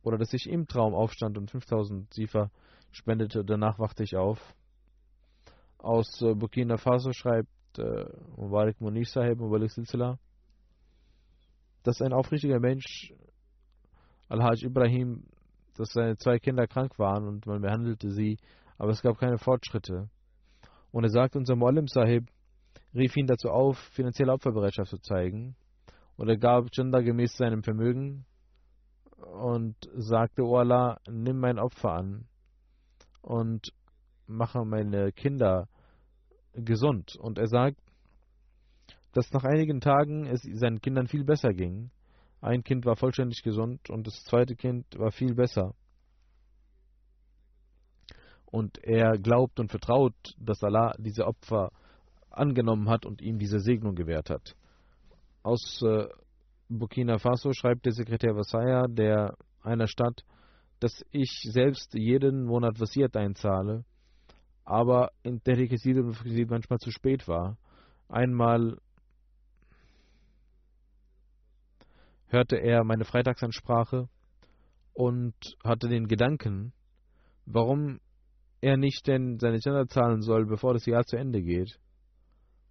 [0.07, 2.49] oder dass ich im Traum aufstand und 5000 Sifa
[2.91, 3.43] spendete.
[3.43, 4.39] Danach wachte ich auf.
[5.79, 8.05] Aus äh, Burkina Faso schreibt äh,
[8.37, 10.17] Mubarak Munif Sahib, Mubarak Silsila,
[11.83, 13.13] dass ein aufrichtiger Mensch,
[14.29, 15.25] Al-Hajj Ibrahim,
[15.75, 18.37] dass seine zwei Kinder krank waren und man behandelte sie,
[18.77, 20.09] aber es gab keine Fortschritte.
[20.91, 22.29] Und er sagt, unser Muallim Sahib
[22.95, 25.57] rief ihn dazu auf, finanzielle Opferbereitschaft zu zeigen.
[26.15, 28.25] Und er gab Janda gemäß seinem Vermögen
[29.17, 32.27] und sagte, O Allah, nimm mein Opfer an
[33.21, 33.73] und
[34.27, 35.67] mache meine Kinder
[36.53, 37.15] gesund.
[37.15, 37.79] Und er sagt,
[39.13, 41.91] dass nach einigen Tagen es seinen Kindern viel besser ging.
[42.41, 45.73] Ein Kind war vollständig gesund und das zweite Kind war viel besser.
[48.45, 51.71] Und er glaubt und vertraut, dass Allah diese Opfer
[52.29, 54.55] angenommen hat und ihm diese Segnung gewährt hat.
[55.43, 56.07] Aus äh,
[56.69, 60.23] Burkina Faso schreibt der Sekretär Vassaya der einer Stadt,
[60.79, 63.85] dass ich selbst jeden Monat Wasiert einzahle,
[64.65, 67.57] aber in der Requisit manchmal zu spät war.
[68.09, 68.77] Einmal
[72.27, 74.09] hörte er meine Freitagsansprache
[74.93, 76.73] und hatte den Gedanken,
[77.45, 77.99] warum
[78.59, 81.79] er nicht denn seine Kinder zahlen soll, bevor das Jahr zu Ende geht.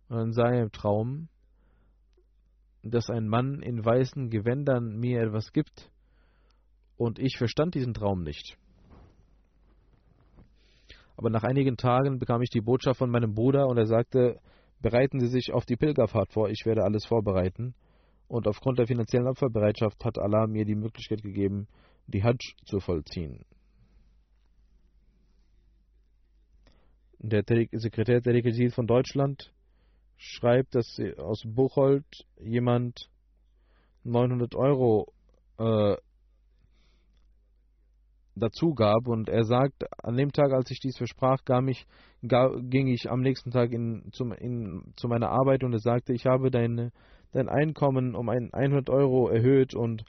[0.08, 1.28] Und dann sah er im Traum,
[2.90, 5.90] dass ein Mann in weißen Gewändern mir etwas gibt,
[6.96, 8.56] und ich verstand diesen Traum nicht.
[11.16, 14.38] Aber nach einigen Tagen bekam ich die Botschaft von meinem Bruder und er sagte,
[14.80, 17.74] bereiten Sie sich auf die Pilgerfahrt vor, ich werde alles vorbereiten.
[18.28, 21.68] Und aufgrund der finanziellen Opferbereitschaft hat Allah mir die Möglichkeit gegeben,
[22.06, 23.44] die Hajj zu vollziehen.
[27.18, 29.52] Der Sekretär der Requisit von Deutschland
[30.16, 32.06] schreibt, dass aus Buchholz
[32.38, 33.10] jemand
[34.04, 35.12] 900 Euro
[35.58, 35.96] äh,
[38.36, 41.86] dazu gab und er sagt, an dem Tag, als ich dies versprach, ich,
[42.22, 45.64] ging ich am nächsten Tag in, zum, in, zu meiner Arbeit.
[45.64, 46.92] Und er sagte, ich habe deine,
[47.32, 49.74] dein Einkommen um ein 100 Euro erhöht.
[49.74, 50.04] Und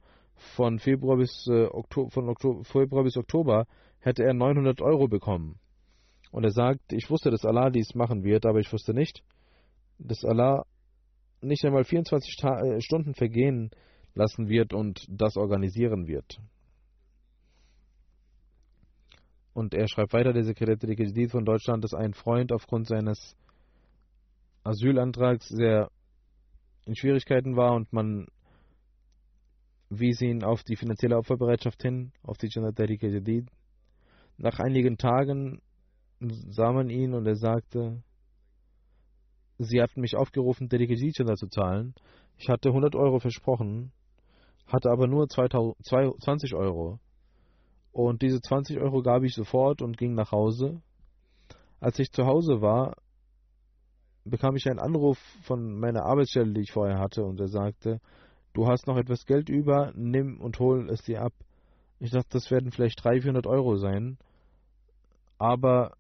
[0.56, 3.66] von Februar bis, äh, Oktober, von Oktober, Februar bis Oktober
[4.00, 5.58] hätte er 900 Euro bekommen.
[6.32, 9.24] Und er sagt, ich wusste, dass Allah dies machen wird, aber ich wusste nicht,
[10.00, 10.64] dass Allah
[11.42, 13.72] nicht einmal 24 Ta äh, Stunden vergehen
[14.14, 16.40] lassen wird und das organisieren wird.
[19.54, 23.36] Und er schreibt weiter, der Sekretär der von Deutschland, dass ein Freund aufgrund seines
[24.64, 25.90] Asylantrags sehr
[26.86, 28.28] in Schwierigkeiten war und man
[29.90, 33.50] wies ihn auf die finanzielle Opferbereitschaft hin, auf die Jannat Jadid.
[34.38, 35.62] Nach einigen Tagen
[36.20, 38.04] sah man ihn und er sagte,
[39.58, 41.94] sie hatten mich aufgerufen, Dedikation zu zahlen.
[42.38, 43.92] Ich hatte 100 Euro versprochen,
[44.68, 47.00] hatte aber nur 20 Euro.
[47.92, 50.82] Und diese 20 Euro gab ich sofort und ging nach Hause.
[51.80, 52.96] Als ich zu Hause war,
[54.24, 58.00] bekam ich einen Anruf von meiner Arbeitsstelle, die ich vorher hatte, und er sagte,
[58.54, 61.34] du hast noch etwas Geld über, nimm und hol es dir ab.
[62.00, 64.18] Ich dachte, das werden vielleicht 300, 400 Euro sein.
[65.40, 65.96] Aber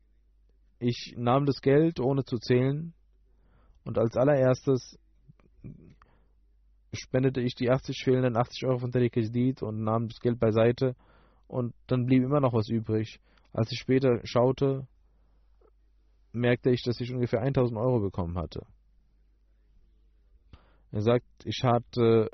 [0.79, 2.93] ich nahm das Geld, ohne zu zählen,
[3.87, 4.99] und als allererstes
[6.91, 10.93] spendete ich die 80 fehlenden 80 Euro von Tariq Ajdid und nahm das Geld beiseite
[11.47, 13.21] und dann blieb immer noch was übrig.
[13.53, 14.85] Als ich später schaute,
[16.33, 18.65] merkte ich, dass ich ungefähr 1000 Euro bekommen hatte.
[20.91, 22.29] Er sagt, ich hatte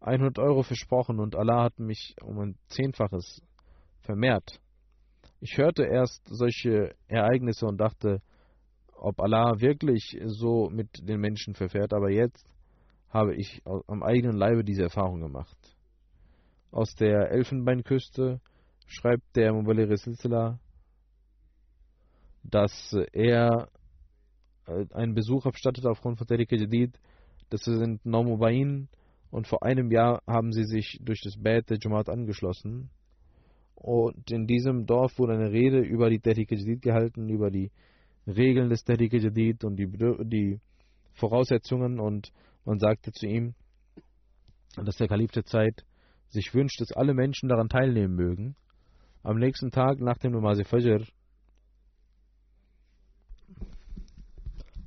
[0.00, 3.42] 100 Euro versprochen und Allah hat mich um ein Zehnfaches
[4.00, 4.60] vermehrt.
[5.40, 8.22] Ich hörte erst solche Ereignisse und dachte,
[8.98, 12.46] ob Allah wirklich so mit den Menschen verfährt, aber jetzt
[13.08, 15.56] habe ich am eigenen Leibe diese Erfahrung gemacht.
[16.70, 18.40] Aus der Elfenbeinküste
[18.86, 20.58] schreibt der Mubalir Silsila,
[22.42, 23.68] dass er
[24.66, 26.98] äh, einen Besuch abstattet aufgrund von Tariq Jadid.
[27.50, 28.88] Das sind Nomubain
[29.30, 32.90] und vor einem Jahr haben sie sich durch das Bad der Jamaat angeschlossen.
[33.74, 37.70] Und in diesem Dorf wurde eine Rede über die Tehrik Jadid gehalten, über die
[38.26, 40.60] Regeln des Tehrik Jadid und die, die
[41.14, 42.00] Voraussetzungen.
[42.00, 42.32] Und
[42.64, 43.54] man sagte zu ihm,
[44.76, 45.84] dass der Kalif der Zeit
[46.28, 48.56] sich wünscht, dass alle Menschen daran teilnehmen mögen.
[49.22, 51.04] Am nächsten Tag nach dem Namaz Fajr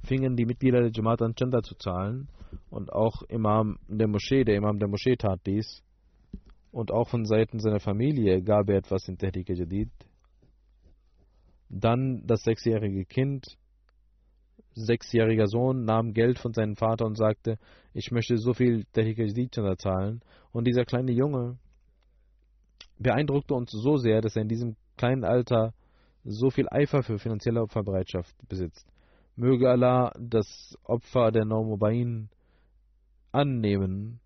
[0.04, 2.30] fingen die Mitglieder der Jamaat an Chanda zu zahlen
[2.70, 5.84] und auch Imam der Moschee, der Imam der Moschee tat dies
[6.72, 9.90] und auch von Seiten seiner Familie gab er etwas in Tehrik Jadid.
[11.70, 13.57] Dann das sechsjährige Kind,
[14.74, 17.57] sechsjähriger Sohn, nahm Geld von seinem Vater und sagte,
[17.93, 20.22] ich möchte so viel Jadid zahlen.
[20.51, 21.57] Und dieser kleine Junge
[22.97, 25.74] beeindruckte uns so sehr, dass er in diesem kleinen Alter
[26.24, 28.88] so viel Eifer für finanzielle Opferbereitschaft besitzt.
[29.36, 32.30] Möge Allah das Opfer der Naumobain
[33.32, 34.20] annehmen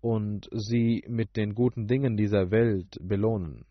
[0.00, 3.66] und sie mit den guten Dingen dieser Welt belohnen.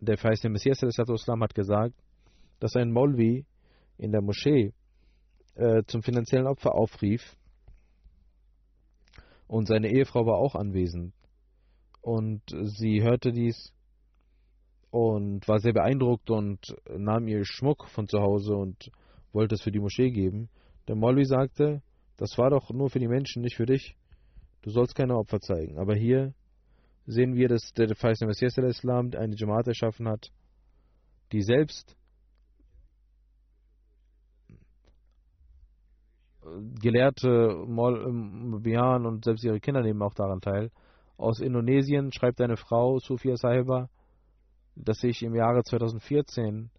[0.00, 1.94] Der verheißene Messias hat gesagt,
[2.60, 3.46] dass ein Molvi
[3.98, 4.72] in der Moschee
[5.54, 7.36] äh, zum finanziellen Opfer aufrief
[9.46, 11.14] und seine Ehefrau war auch anwesend
[12.00, 13.72] und sie hörte dies
[14.90, 18.90] und war sehr beeindruckt und nahm ihr Schmuck von zu Hause und
[19.32, 20.48] wollte es für die Moschee geben.
[20.86, 21.82] Der Molvi sagte,
[22.16, 23.96] das war doch nur für die Menschen, nicht für dich.
[24.62, 25.78] Du sollst keine Opfer zeigen.
[25.78, 26.34] Aber hier
[27.06, 30.30] sehen wir, dass der verheißene Messias Islam eine Jamaat erschaffen hat,
[31.32, 31.96] die selbst
[36.80, 40.70] Gelehrte, Bian und selbst ihre Kinder nehmen auch daran teil.
[41.16, 43.88] Aus Indonesien schreibt eine Frau, Sufia Sahiba,
[44.76, 46.70] dass sich im Jahre 2014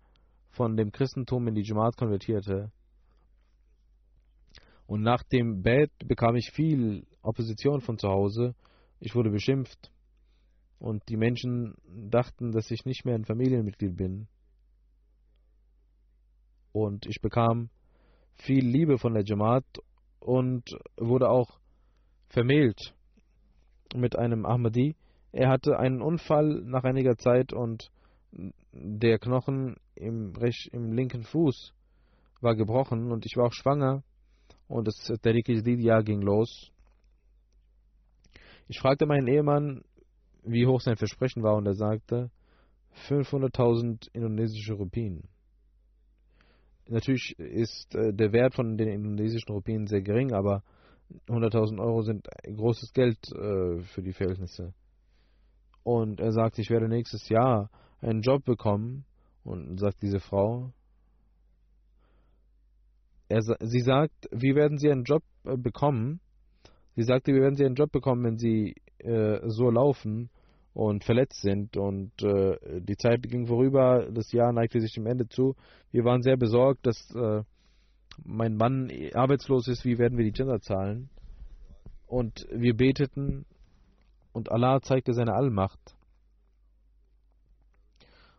[0.51, 2.71] von dem Christentum in die Jamaat konvertierte.
[4.87, 8.53] Und nach dem Bett bekam ich viel Opposition von zu Hause.
[8.99, 9.91] Ich wurde beschimpft.
[10.79, 14.27] Und die Menschen dachten, dass ich nicht mehr ein Familienmitglied bin.
[16.71, 17.69] Und ich bekam
[18.35, 19.65] viel Liebe von der Jamaat
[20.19, 21.59] und wurde auch
[22.29, 22.93] vermählt
[23.95, 24.95] mit einem Ahmadi.
[25.31, 27.89] Er hatte einen Unfall nach einiger Zeit und
[28.73, 30.33] der Knochen im,
[30.71, 31.73] im linken Fuß
[32.41, 34.03] war gebrochen und ich war auch schwanger
[34.67, 36.71] und das Tariq-Jahr ging los.
[38.67, 39.83] Ich fragte meinen Ehemann,
[40.45, 42.29] wie hoch sein Versprechen war und er sagte
[43.07, 45.23] 500.000 indonesische Rupien.
[46.87, 50.63] Natürlich ist äh, der Wert von den indonesischen Rupien sehr gering, aber
[51.27, 54.73] 100.000 Euro sind großes Geld äh, für die Verhältnisse.
[55.83, 57.69] Und er sagt, ich werde nächstes Jahr
[58.01, 59.05] einen Job bekommen.
[59.43, 60.71] Und sagt diese Frau,
[63.27, 66.19] er, sie sagt, wie werden Sie einen Job äh, bekommen?
[66.95, 68.73] Sie sagte, wie werden Sie einen Job bekommen, wenn Sie
[69.05, 70.29] äh, so laufen
[70.73, 71.77] und verletzt sind.
[71.77, 75.55] Und äh, die Zeit ging vorüber, das Jahr neigte sich dem Ende zu.
[75.91, 77.43] Wir waren sehr besorgt, dass äh,
[78.23, 81.09] mein Mann arbeitslos ist, wie werden wir die Gender zahlen?
[82.07, 83.45] Und wir beteten
[84.31, 85.95] und Allah zeigte seine Allmacht.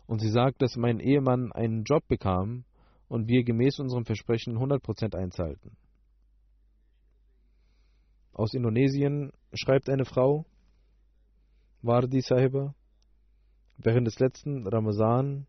[0.06, 2.64] Und sie sagt, dass mein Ehemann einen Job bekam
[3.08, 5.76] und wir gemäß unserem Versprechen 100% einzahlten.
[8.32, 10.44] Aus Indonesien schreibt eine Frau,
[11.86, 12.74] Wardi Sahiba,
[13.78, 15.46] während des letzten Ramazan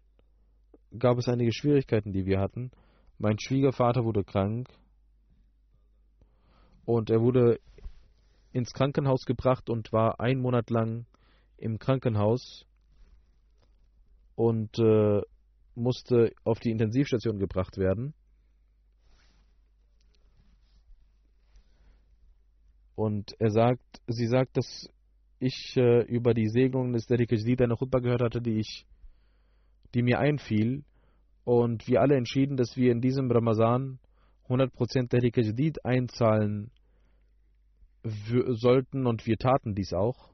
[0.99, 2.69] gab es einige Schwierigkeiten, die wir hatten.
[3.17, 4.69] Mein Schwiegervater wurde krank
[6.85, 7.59] und er wurde
[8.51, 11.07] ins Krankenhaus gebracht und war ein Monat lang
[11.57, 12.65] im Krankenhaus
[14.35, 15.21] und äh,
[15.73, 18.13] musste auf die Intensivstation gebracht werden.
[22.93, 24.89] Und er sagt, sie sagt, dass
[25.39, 28.85] ich äh, über die Segnung des Dedikajdid eine Chutba gehört hatte, die ich,
[29.93, 30.83] die mir einfiel.
[31.43, 33.99] Und wir alle entschieden, dass wir in diesem Ramazan
[34.49, 36.71] 100% Dedikajdid einzahlen
[38.03, 40.29] sollten und wir taten dies auch.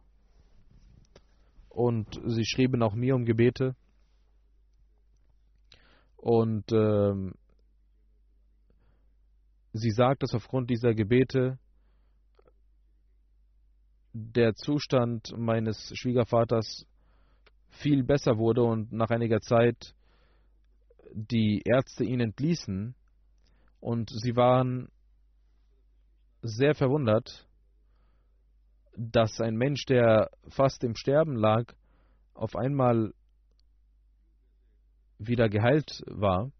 [1.69, 3.75] Und sie schrieben auch mir um Gebete.
[6.17, 7.33] Und ähm,
[9.73, 11.57] sie sagt, dass aufgrund dieser Gebete
[14.13, 16.85] der Zustand meines Schwiegervaters
[17.69, 19.95] viel besser wurde und nach einiger Zeit
[21.13, 22.95] die Ärzte ihn entließen
[23.79, 24.89] und sie waren
[26.41, 27.47] sehr verwundert,
[28.95, 31.73] dass ein Mensch, der fast im Sterben lag,
[32.33, 33.13] auf einmal
[35.17, 36.51] wieder geheilt war.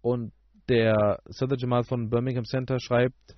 [0.00, 0.32] Und
[0.68, 3.36] der Sadr von Birmingham Center schreibt,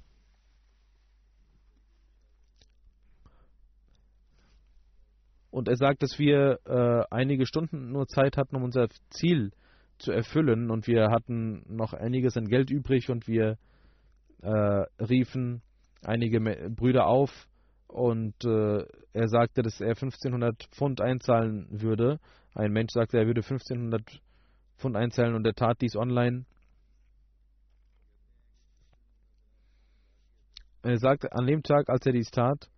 [5.55, 9.53] Und er sagt, dass wir äh, einige Stunden nur Zeit hatten, um unser Ziel
[9.99, 10.69] zu erfüllen.
[10.69, 13.57] Und wir hatten noch einiges an Geld übrig und wir
[14.43, 15.63] äh, riefen
[16.03, 16.41] einige
[16.71, 17.31] Brüder auf.
[17.87, 22.19] Und äh, er sagte, dass er 1500 Pfund einzahlen würde.
[22.57, 24.03] Ein Mensch sagte, er würde 1500
[24.79, 26.47] Pfund einzahlen und er tat dies online.
[30.83, 32.69] Er sagte, an dem Tag, als er dies tat,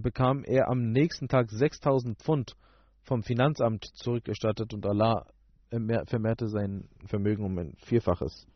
[0.00, 2.56] bekam er am nächsten Tag 6000 Pfund
[3.02, 5.26] vom Finanzamt zurückerstattet und Allah
[5.70, 8.46] vermehrte sein Vermögen um ein Vierfaches,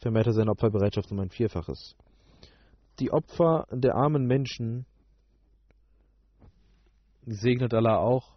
[0.00, 1.96] vermehrte seine Opferbereitschaft um ein Vierfaches.
[2.98, 4.86] Die Opfer der armen Menschen
[7.26, 8.32] segnet Allah auch.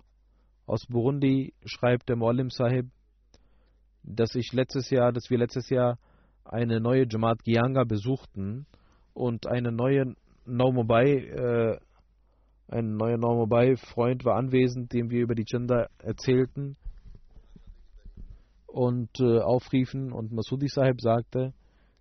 [0.67, 2.87] Aus Burundi schreibt der Muallim Sahib,
[4.03, 5.97] dass ich letztes Jahr, dass wir letztes Jahr
[6.43, 8.65] eine neue Jamaat Gianga besuchten
[9.13, 11.79] und eine neue Naumobai äh,
[12.71, 16.77] ein neuer Normobai-Freund war anwesend, dem wir über die Gender erzählten
[18.65, 20.11] und äh, aufriefen.
[20.13, 21.53] Und Masudi Sahib sagte,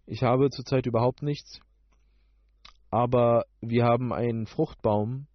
[0.07, 1.61] ich habe zurzeit überhaupt nichts,
[2.91, 5.27] aber wir haben einen Fruchtbaum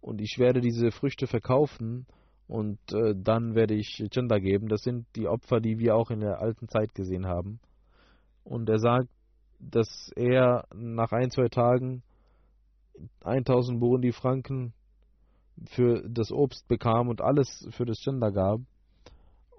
[0.00, 2.06] und ich werde diese Früchte verkaufen
[2.46, 4.68] und äh, dann werde ich Gender geben.
[4.68, 7.60] Das sind die Opfer, die wir auch in der alten Zeit gesehen haben.
[8.44, 9.08] Und er sagt,
[9.58, 12.02] dass er nach ein, zwei Tagen
[13.22, 14.72] 1000 Burundi-Franken
[15.66, 18.60] für das Obst bekam und alles für das Gender gab.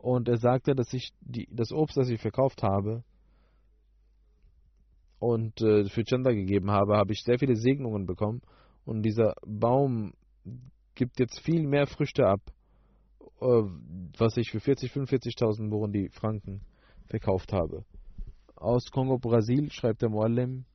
[0.01, 3.03] Und er sagte, dass ich die, das Obst, das ich verkauft habe
[5.19, 8.41] und äh, für Gender gegeben habe, habe ich sehr viele Segnungen bekommen.
[8.85, 10.13] Und dieser Baum
[10.95, 12.41] gibt jetzt viel mehr Früchte ab,
[13.41, 13.63] äh,
[14.17, 16.61] was ich für 40, 45.000 Burundi Franken
[17.07, 17.83] verkauft habe.
[18.55, 20.65] Aus Kongo, Brasil schreibt der Muallim,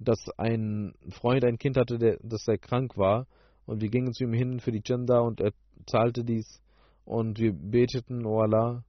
[0.00, 3.26] dass ein Freund ein Kind hatte, der, das sehr krank war.
[3.66, 5.52] Und wir gingen zu ihm hin für die Gender und er
[5.86, 6.62] zahlte dies.
[7.04, 8.82] Und wir beteten, O Allah.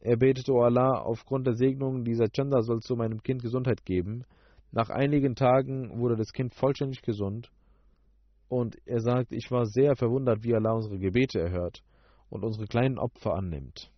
[0.00, 4.24] Er betete, O Allah, aufgrund der Segnung dieser Gender sollst du meinem Kind Gesundheit geben.
[4.72, 7.50] Nach einigen Tagen wurde das Kind vollständig gesund.
[8.48, 11.82] Und er sagt, ich war sehr verwundert, wie Allah unsere Gebete erhört
[12.30, 13.90] und unsere kleinen Opfer annimmt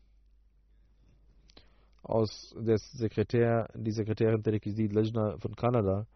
[2.03, 6.07] aus der Sekretär, die Sekretärin der Requisit Lejna von Kanada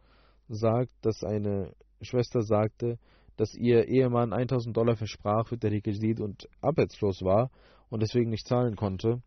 [0.48, 2.98] sagt, dass eine Schwester sagte,
[3.36, 7.50] dass ihr Ehemann 1000 Dollar versprach für der Requisit und arbeitslos war
[7.90, 9.22] und deswegen nicht zahlen konnte.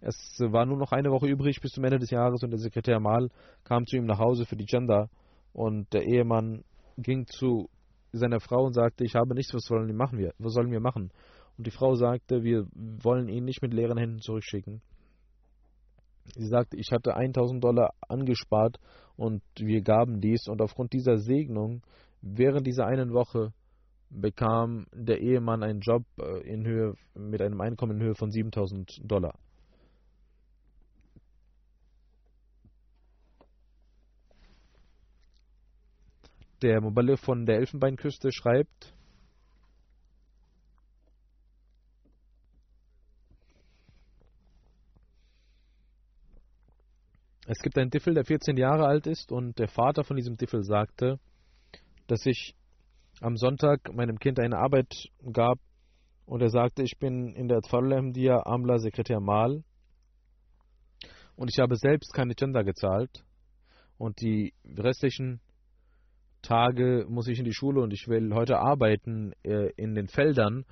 [0.00, 2.98] Es war nur noch eine Woche übrig bis zum Ende des Jahres und der Sekretär
[2.98, 3.28] Mal
[3.62, 5.08] kam zu ihm nach Hause für die Gender
[5.52, 6.64] und der Ehemann
[6.98, 7.68] ging zu
[8.12, 10.30] seiner Frau und sagte, ich habe nichts, was sollen wir machen?
[10.38, 11.10] Was sollen wir machen?
[11.56, 14.82] Und die Frau sagte, wir wollen ihn nicht mit leeren Händen zurückschicken.
[16.34, 18.78] Sie sagte, ich hatte 1000 Dollar angespart
[19.16, 21.82] und wir gaben dies und aufgrund dieser Segnung
[22.22, 23.52] während dieser einen Woche
[24.10, 29.00] bekam der Ehemann einen Job äh, in Höhe mit einem Einkommen in Höhe von 7000
[29.04, 29.38] Dollar.
[36.62, 38.94] Der Mobile von der Elfenbeinküste schreibt,
[47.52, 50.64] Es gibt einen Diffel, der 14 Jahre alt ist und der Vater von diesem Diffel
[50.64, 51.20] sagte,
[52.06, 52.54] dass ich
[53.20, 55.58] am Sonntag meinem Kind eine Arbeit gab
[56.24, 59.64] und er sagte, ich bin in der Tfarul Amla Sekretär Mal
[61.36, 63.22] und ich habe selbst keine Gender gezahlt
[63.98, 65.42] und die restlichen
[66.40, 70.64] Tage muss ich in die Schule und ich will heute arbeiten äh, in den Feldern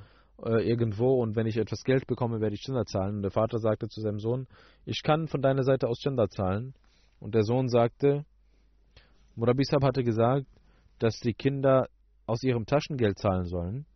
[0.44, 3.16] äh, irgendwo und wenn ich etwas Geld bekomme, werde ich Gender zahlen.
[3.16, 4.46] Und der Vater sagte zu seinem Sohn,
[4.84, 6.74] ich kann von deiner Seite aus Gender zahlen.
[7.18, 8.24] Und der Sohn sagte,
[9.36, 10.46] Murabisab hatte gesagt,
[10.98, 11.88] dass die Kinder
[12.26, 13.86] aus ihrem Taschengeld zahlen sollen.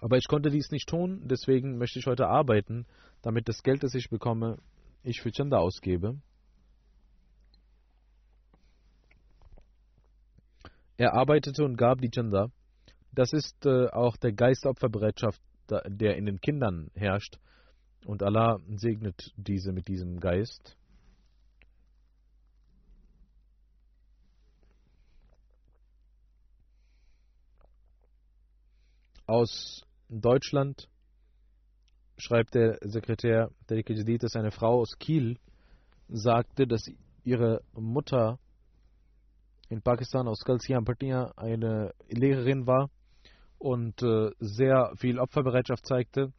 [0.00, 2.86] Aber ich konnte dies nicht tun, deswegen möchte ich heute arbeiten,
[3.22, 4.58] damit das Geld, das ich bekomme,
[5.04, 6.20] ich für Gender ausgebe.
[10.96, 12.50] Er arbeitete und gab die Gender.
[13.14, 17.38] Das ist äh, auch der Geist der Opferbereitschaft, der in den Kindern herrscht.
[18.06, 20.76] Und Allah segnet diese mit diesem Geist.
[29.26, 30.88] Aus Deutschland
[32.16, 35.38] schreibt der Sekretär der Jadid, dass eine Frau aus Kiel
[36.08, 36.90] sagte, dass
[37.24, 38.38] ihre Mutter
[39.68, 42.90] in Pakistan aus Kalsiam Patia eine Lehrerin war
[43.62, 46.32] und äh, sehr viel Opferbereitschaft zeigte.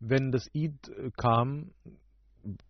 [0.00, 1.72] Wenn das Eid kam,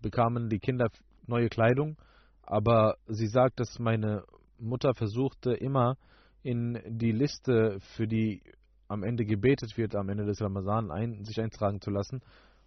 [0.02, 0.88] bekamen die Kinder
[1.28, 1.96] neue Kleidung,
[2.42, 4.24] Aber sie sagt, dass meine
[4.58, 5.96] Mutter versuchte immer
[6.42, 8.42] in die Liste, für die
[8.88, 12.20] am Ende gebetet wird, am Ende des Ramadan, ein, sich eintragen zu lassen.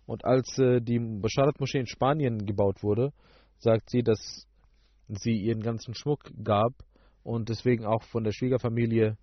[0.06, 3.12] Und als äh, die Basharat-Moschee in Spanien gebaut wurde,
[3.58, 4.48] sagt sie, dass
[5.10, 6.72] sie ihren ganzen Schmuck gab
[7.24, 9.18] und deswegen auch von der Schwiegerfamilie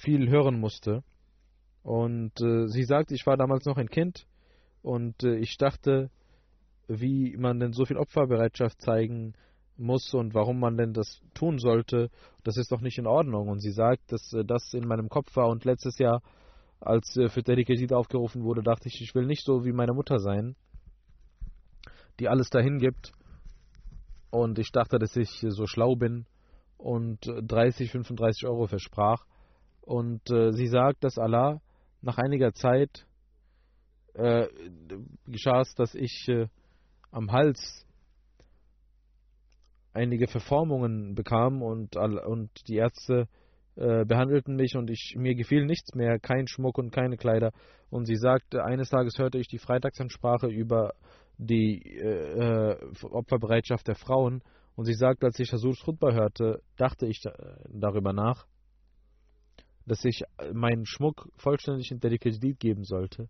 [0.00, 1.02] viel hören musste.
[1.82, 4.26] Und äh, sie sagt, ich war damals noch ein Kind
[4.82, 6.10] und äh, ich dachte,
[6.88, 9.34] wie man denn so viel Opferbereitschaft zeigen
[9.76, 12.10] muss und warum man denn das tun sollte,
[12.44, 13.48] das ist doch nicht in Ordnung.
[13.48, 16.22] Und sie sagt, dass äh, das in meinem Kopf war und letztes Jahr,
[16.80, 20.18] als äh, für Dedicated aufgerufen wurde, dachte ich, ich will nicht so wie meine Mutter
[20.18, 20.56] sein,
[22.18, 23.12] die alles dahin gibt.
[24.30, 26.26] Und ich dachte, dass ich so schlau bin
[26.76, 29.24] und 30, 35 Euro versprach.
[29.82, 31.60] Und äh, sie sagt, dass Allah
[32.02, 33.06] nach einiger Zeit
[34.14, 34.46] äh,
[35.26, 36.48] geschah es, dass ich äh,
[37.10, 37.86] am Hals
[39.92, 43.28] einige Verformungen bekam und, und die Ärzte
[43.76, 47.52] äh, behandelten mich und ich, mir gefiel nichts mehr, kein Schmuck und keine Kleider.
[47.88, 50.94] Und sie sagte, eines Tages hörte ich die Freitagsansprache über
[51.38, 54.42] die äh, äh Opferbereitschaft der Frauen
[54.76, 57.22] und sie sagte, als ich Hasurs Khutbah hörte, dachte ich
[57.68, 58.46] darüber nach,
[59.90, 60.22] dass ich
[60.52, 63.28] meinen Schmuck vollständig in Dedicated geben sollte.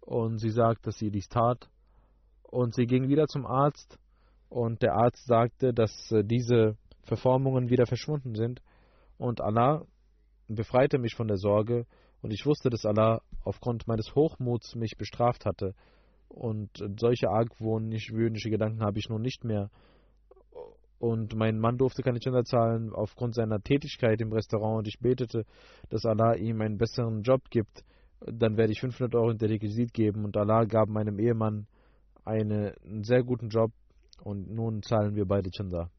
[0.00, 1.68] Und sie sagt, dass sie dies tat.
[2.44, 3.98] Und sie ging wieder zum Arzt.
[4.48, 8.62] Und der Arzt sagte, dass äh, diese Verformungen wieder verschwunden sind.
[9.18, 9.84] Und Allah
[10.46, 11.86] befreite mich von der Sorge.
[12.22, 15.74] Und ich wusste, dass Allah aufgrund meines Hochmuts mich bestraft hatte.
[16.28, 19.70] Und solche argwohnische Gedanken habe ich nun nicht mehr
[20.98, 24.78] und mein Mann durfte keine Kinder zahlen aufgrund seiner Tätigkeit im Restaurant.
[24.78, 25.44] Und ich betete,
[25.90, 27.84] dass Allah ihm einen besseren Job gibt,
[28.20, 30.24] dann werde ich 500 Euro in der Requisit geben.
[30.24, 31.66] Und Allah gab meinem Ehemann
[32.24, 33.72] eine, einen sehr guten Job.
[34.22, 35.90] Und nun zahlen wir beide Chanda.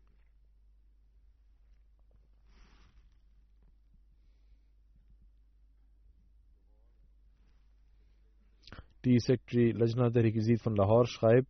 [9.06, 11.48] Die Secretary Lajna Requisit von Lahore schreibt,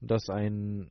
[0.00, 0.90] dass ein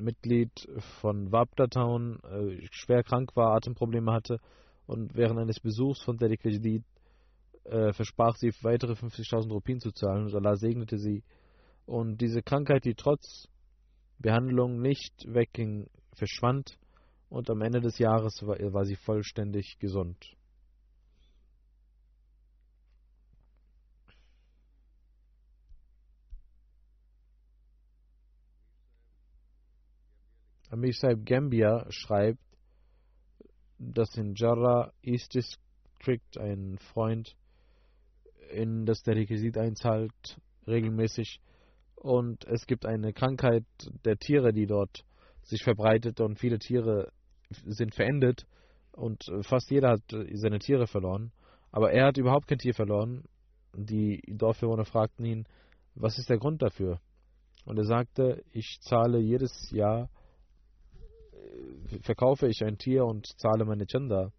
[0.00, 0.68] Mitglied
[1.00, 4.40] von Wabda Town äh, schwer krank war, Atemprobleme hatte
[4.86, 6.84] und während eines Besuchs von Derek Jadid
[7.64, 11.22] äh, versprach sie weitere 50.000 Rupien zu zahlen und Allah segnete sie.
[11.86, 13.48] Und diese Krankheit, die trotz
[14.18, 16.76] Behandlung nicht wegging, verschwand
[17.28, 20.36] und am Ende des Jahres war, war sie vollständig gesund.
[30.70, 32.38] Amir Saib Gambia schreibt,
[33.78, 37.34] dass in Jarrah East District ein Freund
[38.52, 40.12] in das der Requisit einzahlt,
[40.68, 41.40] regelmäßig
[41.96, 43.64] und es gibt eine Krankheit
[44.04, 45.04] der Tiere, die dort
[45.42, 47.10] sich verbreitet und viele Tiere
[47.50, 48.46] sind verendet
[48.92, 50.02] und fast jeder hat
[50.34, 51.32] seine Tiere verloren.
[51.72, 53.24] Aber er hat überhaupt kein Tier verloren.
[53.74, 55.46] Die Dorfbewohner fragten ihn,
[55.94, 57.00] was ist der Grund dafür?
[57.64, 60.08] Und er sagte, ich zahle jedes Jahr,
[62.02, 64.32] verkaufe ich ein Tier und zahle meine Chanda.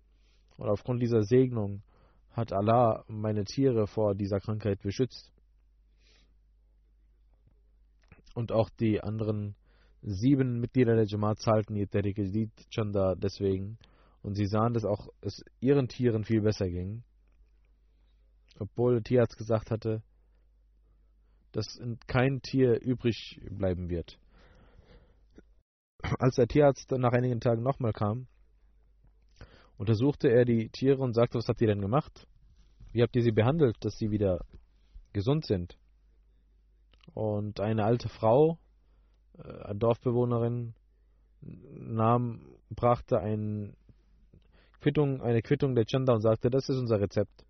[0.57, 1.84] Und aufgrund dieser Segnung
[2.32, 5.32] hat Allah meine Tiere vor dieser Krankheit beschützt.
[8.34, 9.55] Und auch die anderen
[10.01, 13.78] sieben Mitglieder der Jamaat zahlten ihr Tariqid Chanda deswegen.
[14.22, 17.03] Und sie sahen, dass auch es ihren Tieren viel besser ging.
[18.59, 20.03] Obwohl der Tierarzt gesagt hatte,
[21.51, 24.20] dass kein Tier übrig bleiben wird.
[26.20, 28.28] Als der Tierarzt nach einigen Tagen nochmal kam,
[29.78, 32.28] untersuchte er die Tiere und sagte, was habt ihr denn gemacht?
[32.91, 34.45] Wie habt ihr sie behandelt, dass sie wieder
[35.14, 35.78] gesund sind?
[37.14, 38.60] Und eine alte Frau,
[39.38, 40.74] äh, eine Dorfbewohnerin,
[41.41, 43.76] nahm, brachte ein
[44.80, 47.45] Quittung, eine Quittung der Chanda und sagte, das ist unser Rezept.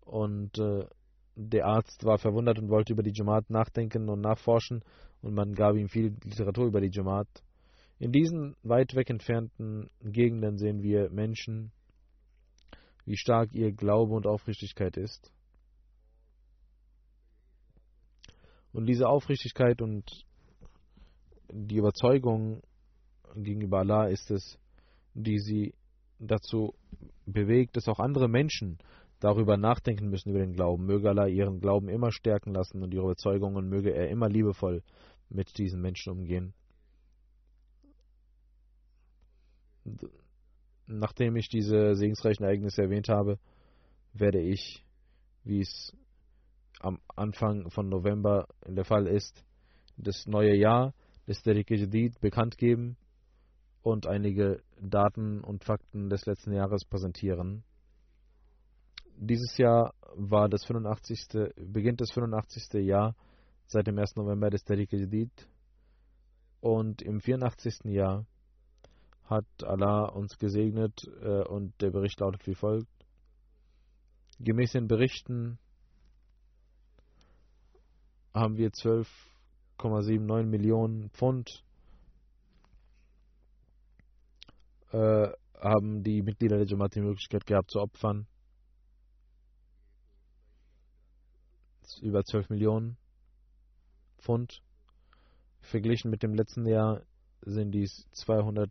[0.00, 0.86] Und äh,
[1.36, 4.82] der Arzt war verwundert und wollte über die Jamaat nachdenken und nachforschen
[5.22, 7.28] und man gab ihm viel Literatur über die Jamaat.
[8.00, 11.70] In diesen weit weg entfernten Gegenden sehen wir Menschen,
[13.04, 15.30] wie stark ihr Glaube und Aufrichtigkeit ist.
[18.72, 20.24] Und diese Aufrichtigkeit und
[21.52, 22.62] die Überzeugung
[23.36, 24.58] gegenüber Allah ist es,
[25.12, 25.74] die sie
[26.18, 26.74] dazu
[27.26, 28.78] bewegt, dass auch andere Menschen
[29.18, 30.86] darüber nachdenken müssen, über den Glauben.
[30.86, 34.82] Möge Allah ihren Glauben immer stärken lassen und ihre Überzeugungen möge er immer liebevoll
[35.28, 36.54] mit diesen Menschen umgehen.
[40.86, 43.38] Nachdem ich diese segensreichen Ereignisse erwähnt habe,
[44.12, 44.84] werde ich,
[45.44, 45.96] wie es
[46.80, 49.44] am Anfang von November der Fall ist,
[49.96, 50.94] das neue Jahr
[51.26, 52.96] des Tariq Jadid bekannt geben
[53.82, 57.62] und einige Daten und Fakten des letzten Jahres präsentieren.
[59.16, 61.52] Dieses Jahr war das 85.
[61.56, 62.84] beginnt das 85.
[62.84, 63.14] Jahr
[63.66, 64.16] seit dem 1.
[64.16, 65.30] November des Tariq Jadid
[66.60, 67.84] und im 84.
[67.84, 68.26] Jahr
[69.30, 72.88] hat Allah uns gesegnet äh, und der Bericht lautet wie folgt.
[74.40, 75.58] Gemäß den Berichten
[78.34, 81.64] haben wir 12,79 Millionen Pfund
[84.92, 85.28] äh,
[85.60, 88.26] haben die Mitglieder der Jamaat die Möglichkeit gehabt zu opfern.
[92.00, 92.96] Über 12 Millionen
[94.18, 94.62] Pfund.
[95.60, 97.02] Verglichen mit dem letzten Jahr
[97.42, 98.70] sind dies 200,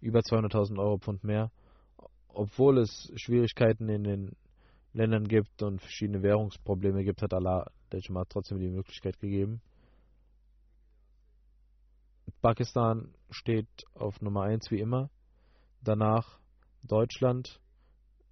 [0.00, 1.50] über 200.000 Euro Pfund mehr.
[2.28, 4.36] Obwohl es Schwierigkeiten in den
[4.92, 9.60] Ländern gibt und verschiedene Währungsprobleme gibt, hat Allah der Jamaat trotzdem die Möglichkeit gegeben.
[12.40, 15.10] Pakistan steht auf Nummer 1 wie immer.
[15.82, 16.38] Danach
[16.82, 17.60] Deutschland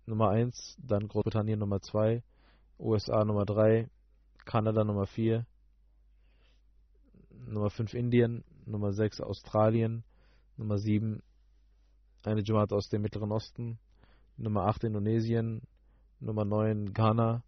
[0.06, 2.22] Nummer 1, dann Großbritannien Nummer 2,
[2.78, 3.90] USA Nummer 3,
[4.44, 5.44] Kanada Nummer 4,
[7.46, 10.04] Nummer 5 Indien, Nummer 6 Australien,
[10.56, 11.22] Nummer 7
[12.26, 13.78] eine Jamaat aus dem Mittleren Osten,
[14.36, 15.62] Nummer 8 Indonesien,
[16.20, 17.42] Nummer 9 Ghana,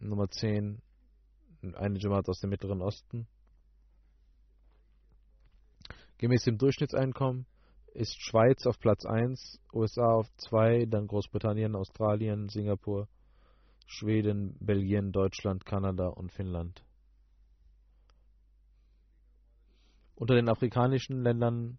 [0.00, 0.80] Nummer 10
[1.72, 3.26] eine Jamaat aus dem Mittleren Osten.
[6.18, 7.46] Gemäß dem Durchschnittseinkommen
[7.94, 13.08] ist Schweiz auf Platz 1, USA auf 2, dann Großbritannien, Australien, Singapur,
[13.86, 16.84] Schweden, Belgien, Deutschland, Kanada und Finnland.
[20.16, 21.78] Unter den afrikanischen Ländern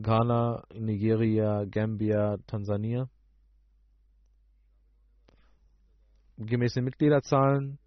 [0.00, 3.08] Ghana, Nigeria, Gambia, Tansania.
[6.36, 7.78] Gemäß den Mitgliederzahlen,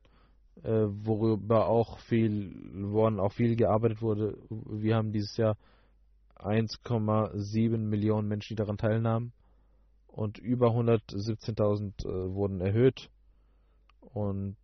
[0.64, 5.58] äh, worüber auch viel, woran auch viel gearbeitet wurde, wir haben dieses Jahr
[6.36, 9.32] 1,7 Millionen Menschen, die daran teilnahmen.
[10.08, 13.10] Und über 117.000 äh, wurden erhöht.
[14.02, 14.58] Und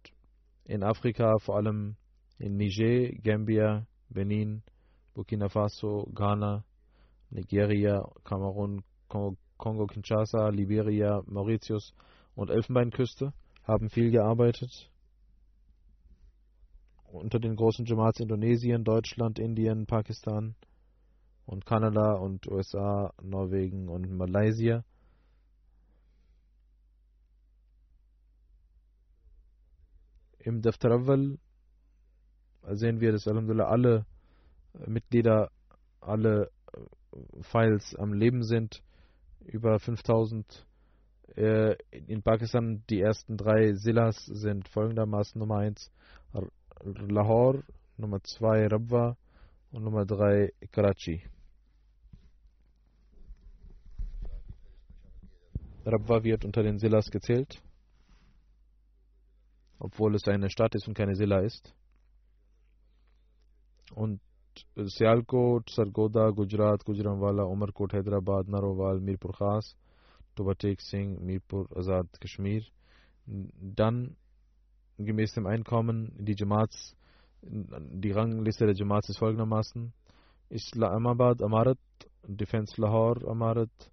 [0.66, 1.96] in Afrika, vor allem
[2.40, 4.64] in Niger, Gambia, Benin,
[5.14, 6.66] Burkina Faso, Ghana,
[7.30, 11.94] Nigeria, Kamerun, Kongo-Kinshasa, Liberia, Mauritius
[12.36, 14.90] und Elfenbeinküste haben viel gearbeitet.
[17.12, 20.56] Unter den großen Jamaats Indonesien, Deutschland, Indien, Pakistan,
[21.48, 24.84] und Kanada und USA, Norwegen und Malaysia.
[30.40, 31.40] Im Daftarawal
[32.72, 34.06] sehen wir, dass Alhamdulillah alle
[34.86, 35.50] Mitglieder,
[36.02, 36.52] alle
[37.42, 38.84] Files am Leben sind.
[39.46, 40.66] Über 5000
[41.36, 42.84] äh, in Pakistan.
[42.90, 45.92] Die ersten drei Silas sind folgendermaßen Nummer 1
[46.84, 47.64] Lahore,
[47.98, 49.18] Nummer 2 Rabwa
[49.72, 51.24] und Nummer 3 Karachi.
[55.86, 57.62] Rabwa wird unter den Silas gezählt,
[59.80, 61.74] obwohl es eine Stadt ist und keine Silla ist.
[63.96, 64.20] Und
[64.98, 69.74] سیالکوٹ سرگودا، گجرات، گجرم والا، عمر کوٹ، حیدرآباد ناروبال میرپور خاص
[70.36, 72.62] توبٹیک سنگھ میر پور آزاد کشمیر،
[73.78, 74.04] ڈن
[75.00, 76.70] گمیسم این کامن، ڈی جماعت،
[78.02, 79.86] ڈی غنگ لسر جماعت، سفرگ نماسن
[80.50, 83.90] اسلام آباد امارت ڈیفینس لاہور، امارت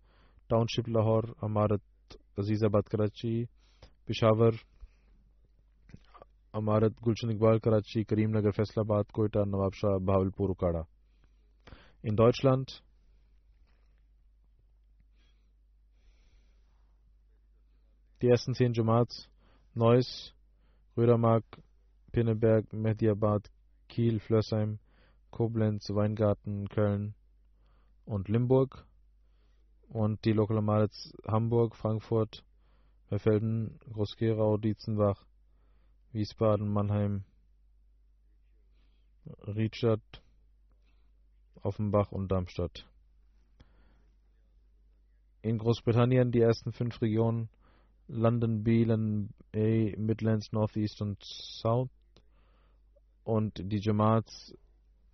[0.49, 3.45] ٹاؤن شپ لاہور، امارت عزیز آباد کراچی،
[4.07, 4.53] پشاور
[6.54, 10.84] अमारत गुलशन इकबाल कराची करीमनगर फैसलाबाद कोयटा नवाबशाह भावलपुर उकाड़ा
[12.02, 12.82] in Deutschland
[18.22, 19.30] die ersten zehn Jamaats
[19.76, 20.34] Neuss,
[20.98, 21.46] Rödermark,
[22.12, 23.50] Pinneberg, Mehdiabad,
[23.88, 24.80] Kiel, Flörsheim,
[25.32, 27.14] Koblenz, Weingarten, Köln
[28.06, 28.86] und Limburg
[29.88, 30.90] und die Lokale
[31.28, 32.44] Hamburg, Frankfurt,
[33.08, 35.26] Verfelden, Groß-Gerau, Dietzenbach,
[36.15, 37.25] Wiesbaden, Mannheim,
[39.47, 40.23] Riedstadt,
[41.63, 42.87] Offenbach und Darmstadt.
[45.43, 47.49] In Großbritannien die ersten fünf Regionen
[48.07, 51.91] London, B, London A, Midlands, Northeast und South
[53.25, 54.55] und die Jamaats,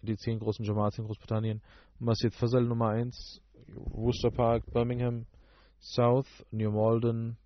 [0.03, 1.63] die zehn großen Jamaats in Großbritannien.
[1.99, 3.41] Masjid Fazal Nummer 1,
[3.75, 5.25] Worcester Park, Birmingham
[5.81, 7.39] South, New Malden,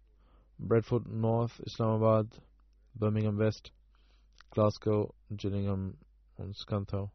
[0.59, 2.27] Bradford North, Islamabad,
[2.95, 3.73] Birmingham West,
[4.51, 5.97] Glasgow, Gillingham
[6.37, 7.13] und Scunthorpe.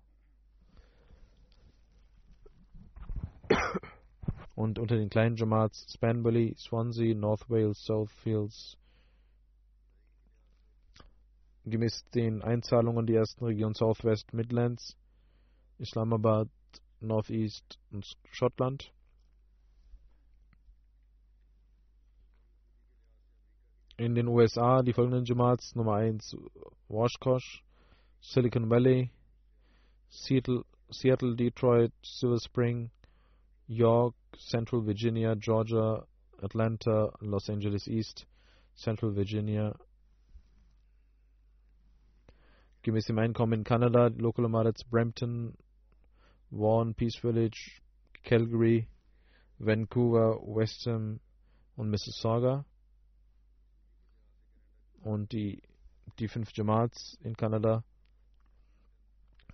[4.59, 8.77] und unter den kleinen Jamaats Spanbully, Swansea, North Wales, Southfields.
[11.63, 14.97] Gemäß den Einzahlungen die ersten Region Southwest Midlands
[15.77, 16.49] Islamabad,
[16.99, 18.91] Northeast und Schottland.
[23.99, 26.37] In den USA die folgenden Jamaats: Nummer 1
[26.87, 27.65] Washkosh,
[28.21, 29.11] Silicon Valley,
[30.07, 32.91] Seattle, Seattle, Detroit, Silver Spring,
[33.67, 36.07] York, Central Virginia, Georgia,
[36.41, 38.25] Atlanta, Los Angeles East,
[38.73, 39.77] Central Virginia.
[42.83, 45.57] Gemäß dem Einkommen in Kanada, Local Markets Brampton,
[46.51, 47.81] Vaughan, Peace Village,
[48.23, 48.87] Calgary,
[49.57, 51.19] Vancouver, Westham
[51.75, 52.63] und Mississauga.
[55.03, 55.61] Und die,
[56.19, 57.83] die fünf Jamaats in Kanada,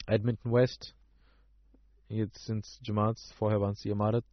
[0.08, 0.96] Edmonton West,
[2.08, 4.26] jetzt sind es Jamaats, vorher waren es die Amarat,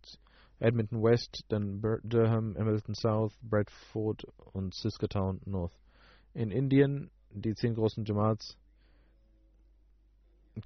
[0.58, 5.76] Edmonton West, dann Durham, Hamilton South, Bradford und Saskatoon North.
[6.34, 8.56] In Indien die zehn großen Jamaats,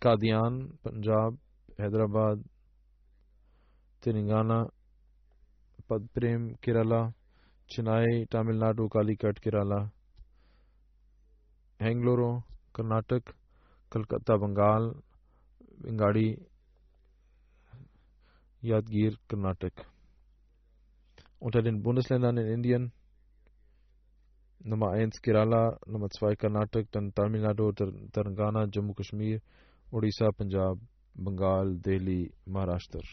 [0.01, 1.35] Qadian, Punjab,
[1.79, 2.41] Hyderabad,
[4.01, 4.71] Telangana,
[5.89, 7.15] Padprem, Kerala,
[7.69, 9.91] Chennai, Tamil Nadu, Calicut, Kerala,
[11.81, 12.29] گلورو
[12.75, 13.31] کرناٹک
[13.93, 14.89] کلکتہ بنگال
[15.81, 16.29] بنگاڑی
[18.63, 19.81] یادگیر کرناٹک
[21.41, 22.89] اونٹا دن بونس لینڈ ان انڈین
[24.61, 27.71] بنگالی اینس کرالا کیرالا سفائی کرناٹک تامل ناڈو
[28.15, 29.37] تلنگانہ جموں کشمیر
[29.93, 30.79] اڈیسا پنجاب
[31.17, 33.05] بنگال دہلی مہاراشٹر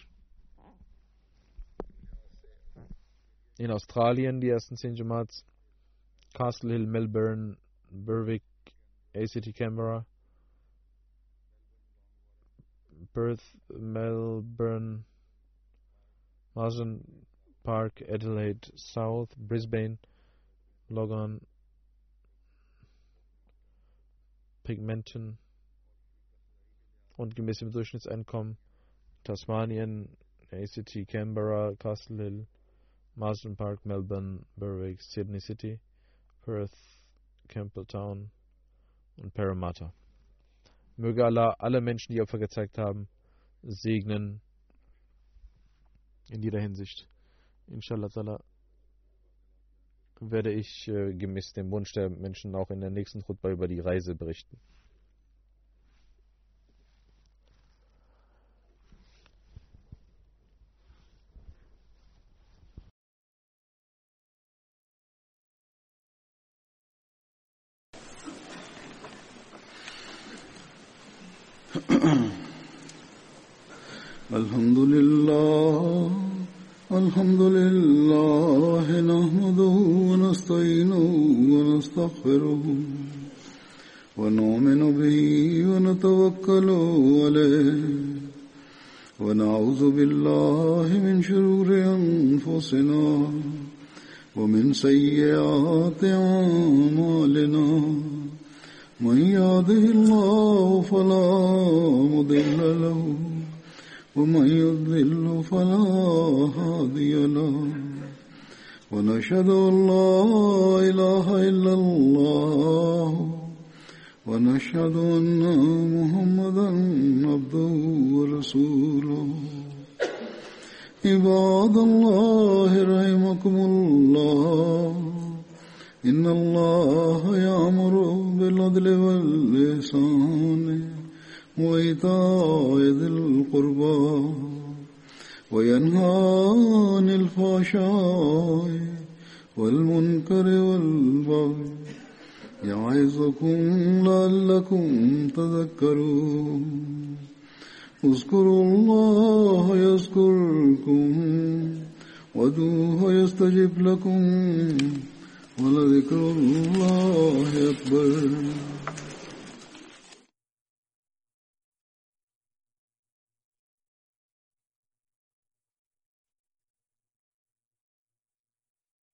[4.93, 5.41] جماعت
[6.35, 7.51] کاسل ہل میلبرن
[7.91, 8.43] برویک
[9.15, 10.05] ACT Canberra,
[13.13, 15.03] Perth, Melbourne,
[16.55, 17.25] Marsden
[17.63, 19.97] Park, Adelaide South, Brisbane,
[20.89, 21.41] Logan,
[24.63, 25.37] Pigmenton
[27.17, 28.57] und gemäß dem Durchschnittseinkommen
[29.23, 30.09] Tasmanien,
[30.51, 32.47] ACT Canberra, Castle Hill,
[33.15, 35.79] Marsden Park, Melbourne, Berwick, Sydney City,
[36.43, 36.75] Perth,
[37.47, 38.29] Campbelltown
[39.17, 39.93] und Parramatta.
[40.97, 43.07] Möge Allah alle Menschen, die Opfer gezeigt haben,
[43.63, 44.41] segnen
[46.29, 47.07] in jeder Hinsicht.
[47.67, 48.09] Inshallah
[50.19, 53.79] werde ich äh, gemäß dem Wunsch der Menschen auch in der nächsten Khutbah über die
[53.79, 54.57] Reise berichten.